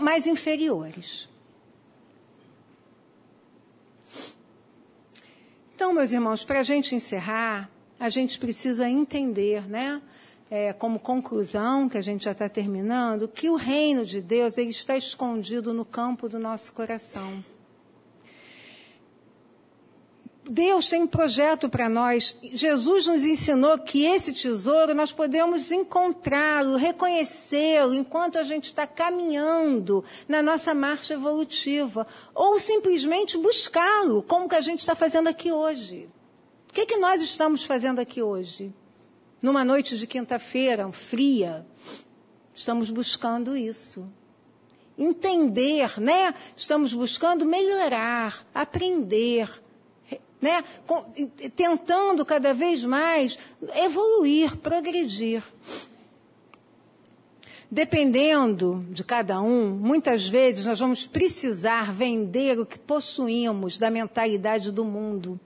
mais 0.00 0.26
inferiores. 0.26 1.28
Então, 5.74 5.92
meus 5.92 6.10
irmãos, 6.10 6.42
para 6.42 6.60
a 6.60 6.62
gente 6.62 6.94
encerrar, 6.94 7.70
a 7.98 8.08
gente 8.08 8.38
precisa 8.38 8.88
entender, 8.88 9.68
né? 9.68 10.00
É, 10.50 10.72
como 10.72 10.98
conclusão, 10.98 11.88
que 11.88 11.96
a 11.96 12.02
gente 12.02 12.24
já 12.24 12.32
está 12.32 12.48
terminando, 12.48 13.28
que 13.28 13.48
o 13.48 13.54
reino 13.54 14.04
de 14.04 14.20
Deus 14.20 14.58
ele 14.58 14.70
está 14.70 14.96
escondido 14.96 15.72
no 15.72 15.84
campo 15.84 16.28
do 16.28 16.38
nosso 16.38 16.72
coração. 16.72 17.44
Deus 20.50 20.88
tem 20.88 21.02
um 21.02 21.06
projeto 21.06 21.68
para 21.68 21.88
nós. 21.88 22.36
Jesus 22.42 23.06
nos 23.06 23.22
ensinou 23.22 23.78
que 23.78 24.04
esse 24.04 24.32
tesouro 24.32 24.92
nós 24.92 25.12
podemos 25.12 25.70
encontrá-lo, 25.70 26.76
reconhecê-lo 26.76 27.94
enquanto 27.94 28.36
a 28.36 28.42
gente 28.42 28.64
está 28.64 28.84
caminhando 28.84 30.02
na 30.26 30.42
nossa 30.42 30.74
marcha 30.74 31.14
evolutiva. 31.14 32.04
Ou 32.34 32.58
simplesmente 32.58 33.38
buscá-lo, 33.38 34.24
como 34.24 34.48
que 34.48 34.56
a 34.56 34.60
gente 34.60 34.80
está 34.80 34.96
fazendo 34.96 35.28
aqui 35.28 35.52
hoje. 35.52 36.08
O 36.68 36.72
que, 36.72 36.84
que 36.84 36.96
nós 36.96 37.22
estamos 37.22 37.64
fazendo 37.64 38.00
aqui 38.00 38.20
hoje? 38.20 38.74
Numa 39.42 39.64
noite 39.64 39.96
de 39.96 40.06
quinta-feira 40.06 40.90
fria, 40.92 41.66
estamos 42.54 42.90
buscando 42.90 43.56
isso. 43.56 44.06
Entender, 44.98 45.98
né? 45.98 46.34
Estamos 46.54 46.92
buscando 46.92 47.46
melhorar, 47.46 48.46
aprender, 48.54 49.50
né? 50.40 50.62
Tentando 51.56 52.24
cada 52.24 52.52
vez 52.52 52.84
mais 52.84 53.38
evoluir, 53.76 54.56
progredir. 54.56 55.42
Dependendo 57.70 58.84
de 58.90 59.04
cada 59.04 59.40
um, 59.40 59.70
muitas 59.70 60.28
vezes 60.28 60.66
nós 60.66 60.80
vamos 60.80 61.06
precisar 61.06 61.92
vender 61.92 62.58
o 62.58 62.66
que 62.66 62.78
possuímos 62.78 63.78
da 63.78 63.88
mentalidade 63.90 64.72
do 64.72 64.84
mundo 64.84 65.40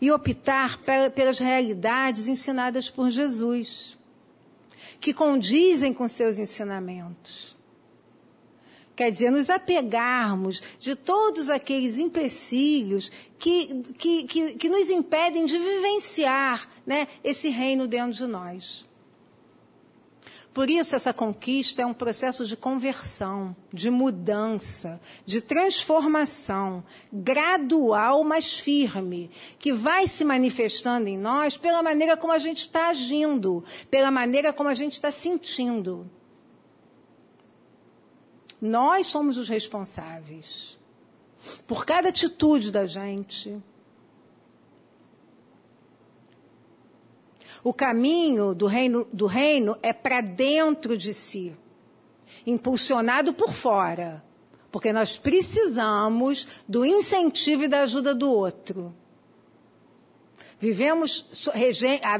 e 0.00 0.10
optar 0.10 0.78
pelas 1.14 1.38
realidades 1.38 2.28
ensinadas 2.28 2.90
por 2.90 3.10
Jesus, 3.10 3.98
que 5.00 5.12
condizem 5.12 5.92
com 5.92 6.08
seus 6.08 6.38
ensinamentos. 6.38 7.56
Quer 8.96 9.10
dizer, 9.10 9.30
nos 9.30 9.50
apegarmos 9.50 10.62
de 10.80 10.96
todos 10.96 11.50
aqueles 11.50 11.98
empecilhos 11.98 13.12
que, 13.38 13.82
que, 13.98 14.24
que, 14.24 14.54
que 14.54 14.68
nos 14.70 14.88
impedem 14.88 15.44
de 15.44 15.58
vivenciar 15.58 16.66
né, 16.86 17.06
esse 17.22 17.50
reino 17.50 17.86
dentro 17.86 18.12
de 18.12 18.26
nós. 18.26 18.85
Por 20.56 20.70
isso, 20.70 20.96
essa 20.96 21.12
conquista 21.12 21.82
é 21.82 21.86
um 21.86 21.92
processo 21.92 22.42
de 22.46 22.56
conversão, 22.56 23.54
de 23.70 23.90
mudança, 23.90 24.98
de 25.26 25.42
transformação, 25.42 26.82
gradual, 27.12 28.24
mas 28.24 28.58
firme, 28.58 29.30
que 29.58 29.70
vai 29.70 30.06
se 30.06 30.24
manifestando 30.24 31.08
em 31.08 31.18
nós 31.18 31.58
pela 31.58 31.82
maneira 31.82 32.16
como 32.16 32.32
a 32.32 32.38
gente 32.38 32.60
está 32.60 32.88
agindo, 32.88 33.62
pela 33.90 34.10
maneira 34.10 34.50
como 34.50 34.70
a 34.70 34.74
gente 34.74 34.94
está 34.94 35.10
sentindo. 35.10 36.10
Nós 38.58 39.08
somos 39.08 39.36
os 39.36 39.50
responsáveis 39.50 40.80
por 41.66 41.84
cada 41.84 42.08
atitude 42.08 42.72
da 42.72 42.86
gente, 42.86 43.62
O 47.66 47.74
caminho 47.74 48.54
do 48.54 48.68
reino, 48.68 49.08
do 49.12 49.26
reino 49.26 49.76
é 49.82 49.92
para 49.92 50.20
dentro 50.20 50.96
de 50.96 51.12
si, 51.12 51.52
impulsionado 52.46 53.34
por 53.34 53.52
fora, 53.52 54.22
porque 54.70 54.92
nós 54.92 55.18
precisamos 55.18 56.46
do 56.68 56.86
incentivo 56.86 57.64
e 57.64 57.68
da 57.68 57.80
ajuda 57.80 58.14
do 58.14 58.30
outro. 58.30 58.94
Vivemos, 60.60 61.26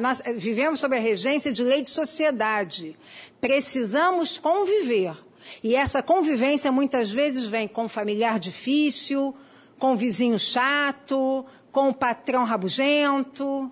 nossa, 0.01 0.32
vivemos 0.32 0.80
sob 0.80 0.97
a 0.97 1.01
regência 1.01 1.53
de 1.53 1.62
lei 1.62 1.80
de 1.80 1.90
sociedade. 1.90 2.97
Precisamos 3.40 4.38
conviver. 4.38 5.16
E 5.62 5.76
essa 5.76 6.03
convivência 6.03 6.72
muitas 6.72 7.12
vezes 7.12 7.47
vem 7.47 7.68
com 7.68 7.88
familiar 7.88 8.40
difícil, 8.40 9.32
com 9.78 9.94
vizinho 9.94 10.40
chato, 10.40 11.47
com 11.70 11.92
patrão 11.92 12.44
rabugento. 12.44 13.70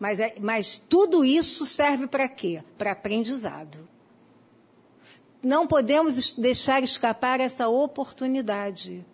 Mas, 0.00 0.18
é, 0.18 0.34
mas 0.40 0.82
tudo 0.88 1.22
isso 1.22 1.66
serve 1.66 2.06
para 2.06 2.26
quê? 2.26 2.64
Para 2.78 2.92
aprendizado. 2.92 3.86
Não 5.42 5.66
podemos 5.66 6.32
deixar 6.32 6.82
escapar 6.82 7.38
essa 7.38 7.68
oportunidade. 7.68 9.04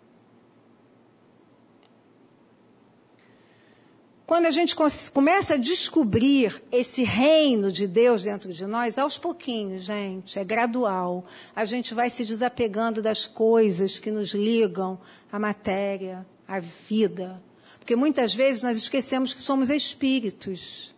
Quando 4.25 4.45
a 4.45 4.51
gente 4.51 4.75
começa 5.13 5.53
a 5.53 5.57
descobrir 5.57 6.61
esse 6.69 7.03
reino 7.03 7.71
de 7.71 7.87
Deus 7.87 8.23
dentro 8.23 8.51
de 8.53 8.65
nós, 8.65 8.97
aos 8.97 9.17
pouquinhos, 9.17 9.83
gente, 9.83 10.39
é 10.39 10.43
gradual. 10.43 11.25
A 11.55 11.63
gente 11.65 11.93
vai 11.93 12.09
se 12.09 12.25
desapegando 12.25 13.01
das 13.01 13.25
coisas 13.25 13.99
que 13.99 14.11
nos 14.11 14.33
ligam 14.33 14.99
à 15.31 15.39
matéria, 15.39 16.25
à 16.45 16.59
vida, 16.59 17.41
porque 17.87 17.95
muitas 17.95 18.35
vezes 18.35 18.63
nós 18.63 18.77
esquecemos 18.77 19.33
que 19.33 19.41
somos 19.41 19.69
espíritos. 19.69 20.93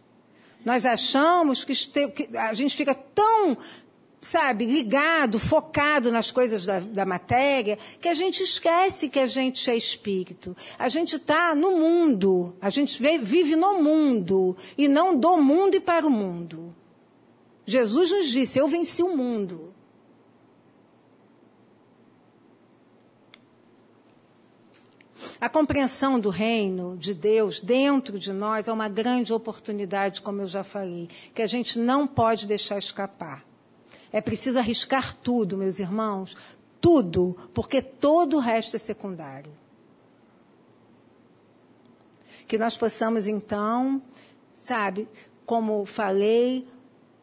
Nós 0.65 0.87
achamos 0.87 1.63
que, 1.63 1.71
a 2.35 2.51
gente 2.55 2.75
fica 2.75 2.95
tão, 2.95 3.55
sabe, 4.19 4.65
ligado, 4.65 5.37
focado 5.37 6.11
nas 6.11 6.31
coisas 6.31 6.65
da, 6.65 6.79
da, 6.79 7.05
matéria, 7.05 7.77
que 8.01 8.09
a 8.09 8.15
gente 8.15 8.41
esquece 8.41 9.07
que 9.07 9.19
a 9.19 9.27
gente 9.27 9.69
é 9.69 9.77
espírito. 9.77 10.57
A 10.79 10.89
gente 10.89 11.17
está 11.17 11.53
no 11.53 11.77
mundo, 11.77 12.55
a 12.59 12.71
gente 12.71 12.99
vive 13.21 13.55
no 13.55 13.83
mundo, 13.83 14.57
e 14.75 14.87
não 14.87 15.15
do 15.15 15.37
mundo 15.37 15.75
e 15.75 15.79
para 15.79 16.07
o 16.07 16.09
mundo. 16.09 16.75
Jesus 17.67 18.09
nos 18.09 18.29
disse: 18.29 18.57
Eu 18.57 18.67
venci 18.67 19.03
o 19.03 19.15
mundo. 19.15 19.68
A 25.41 25.47
compreensão 25.47 26.19
do 26.19 26.29
reino 26.29 26.97
de 26.97 27.13
Deus 27.13 27.61
dentro 27.61 28.19
de 28.19 28.33
nós 28.33 28.67
é 28.67 28.73
uma 28.73 28.89
grande 28.89 29.33
oportunidade, 29.33 30.21
como 30.21 30.41
eu 30.41 30.47
já 30.47 30.65
falei, 30.65 31.07
que 31.33 31.41
a 31.41 31.47
gente 31.47 31.79
não 31.79 32.05
pode 32.05 32.45
deixar 32.45 32.77
escapar. 32.77 33.45
É 34.11 34.19
preciso 34.19 34.59
arriscar 34.59 35.15
tudo, 35.15 35.55
meus 35.55 35.79
irmãos, 35.79 36.35
tudo, 36.81 37.37
porque 37.53 37.81
todo 37.81 38.35
o 38.35 38.39
resto 38.39 38.75
é 38.75 38.79
secundário. 38.79 39.51
Que 42.45 42.57
nós 42.57 42.75
possamos, 42.75 43.25
então, 43.25 44.01
sabe, 44.55 45.07
como 45.45 45.85
falei, 45.85 46.67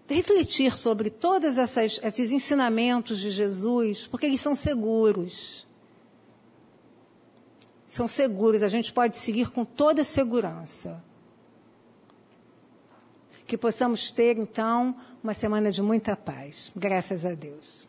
refletir 0.09 0.79
sobre 0.79 1.11
todos 1.11 1.59
esses 1.59 2.33
ensinamentos 2.33 3.21
de 3.21 3.31
Jesus, 3.31 4.07
porque 4.07 4.25
eles 4.25 4.41
são 4.41 4.55
seguros 4.55 5.67
são 7.97 8.07
seguros, 8.07 8.63
a 8.63 8.69
gente 8.69 8.93
pode 8.93 9.17
seguir 9.17 9.51
com 9.51 9.65
toda 9.65 10.05
segurança. 10.05 11.03
Que 13.47 13.57
possamos 13.57 14.11
ter, 14.11 14.37
então, 14.37 14.95
uma 15.23 15.33
semana 15.33 15.71
de 15.71 15.81
muita 15.81 16.15
paz. 16.15 16.71
Graças 16.77 17.25
a 17.25 17.33
Deus. 17.33 17.89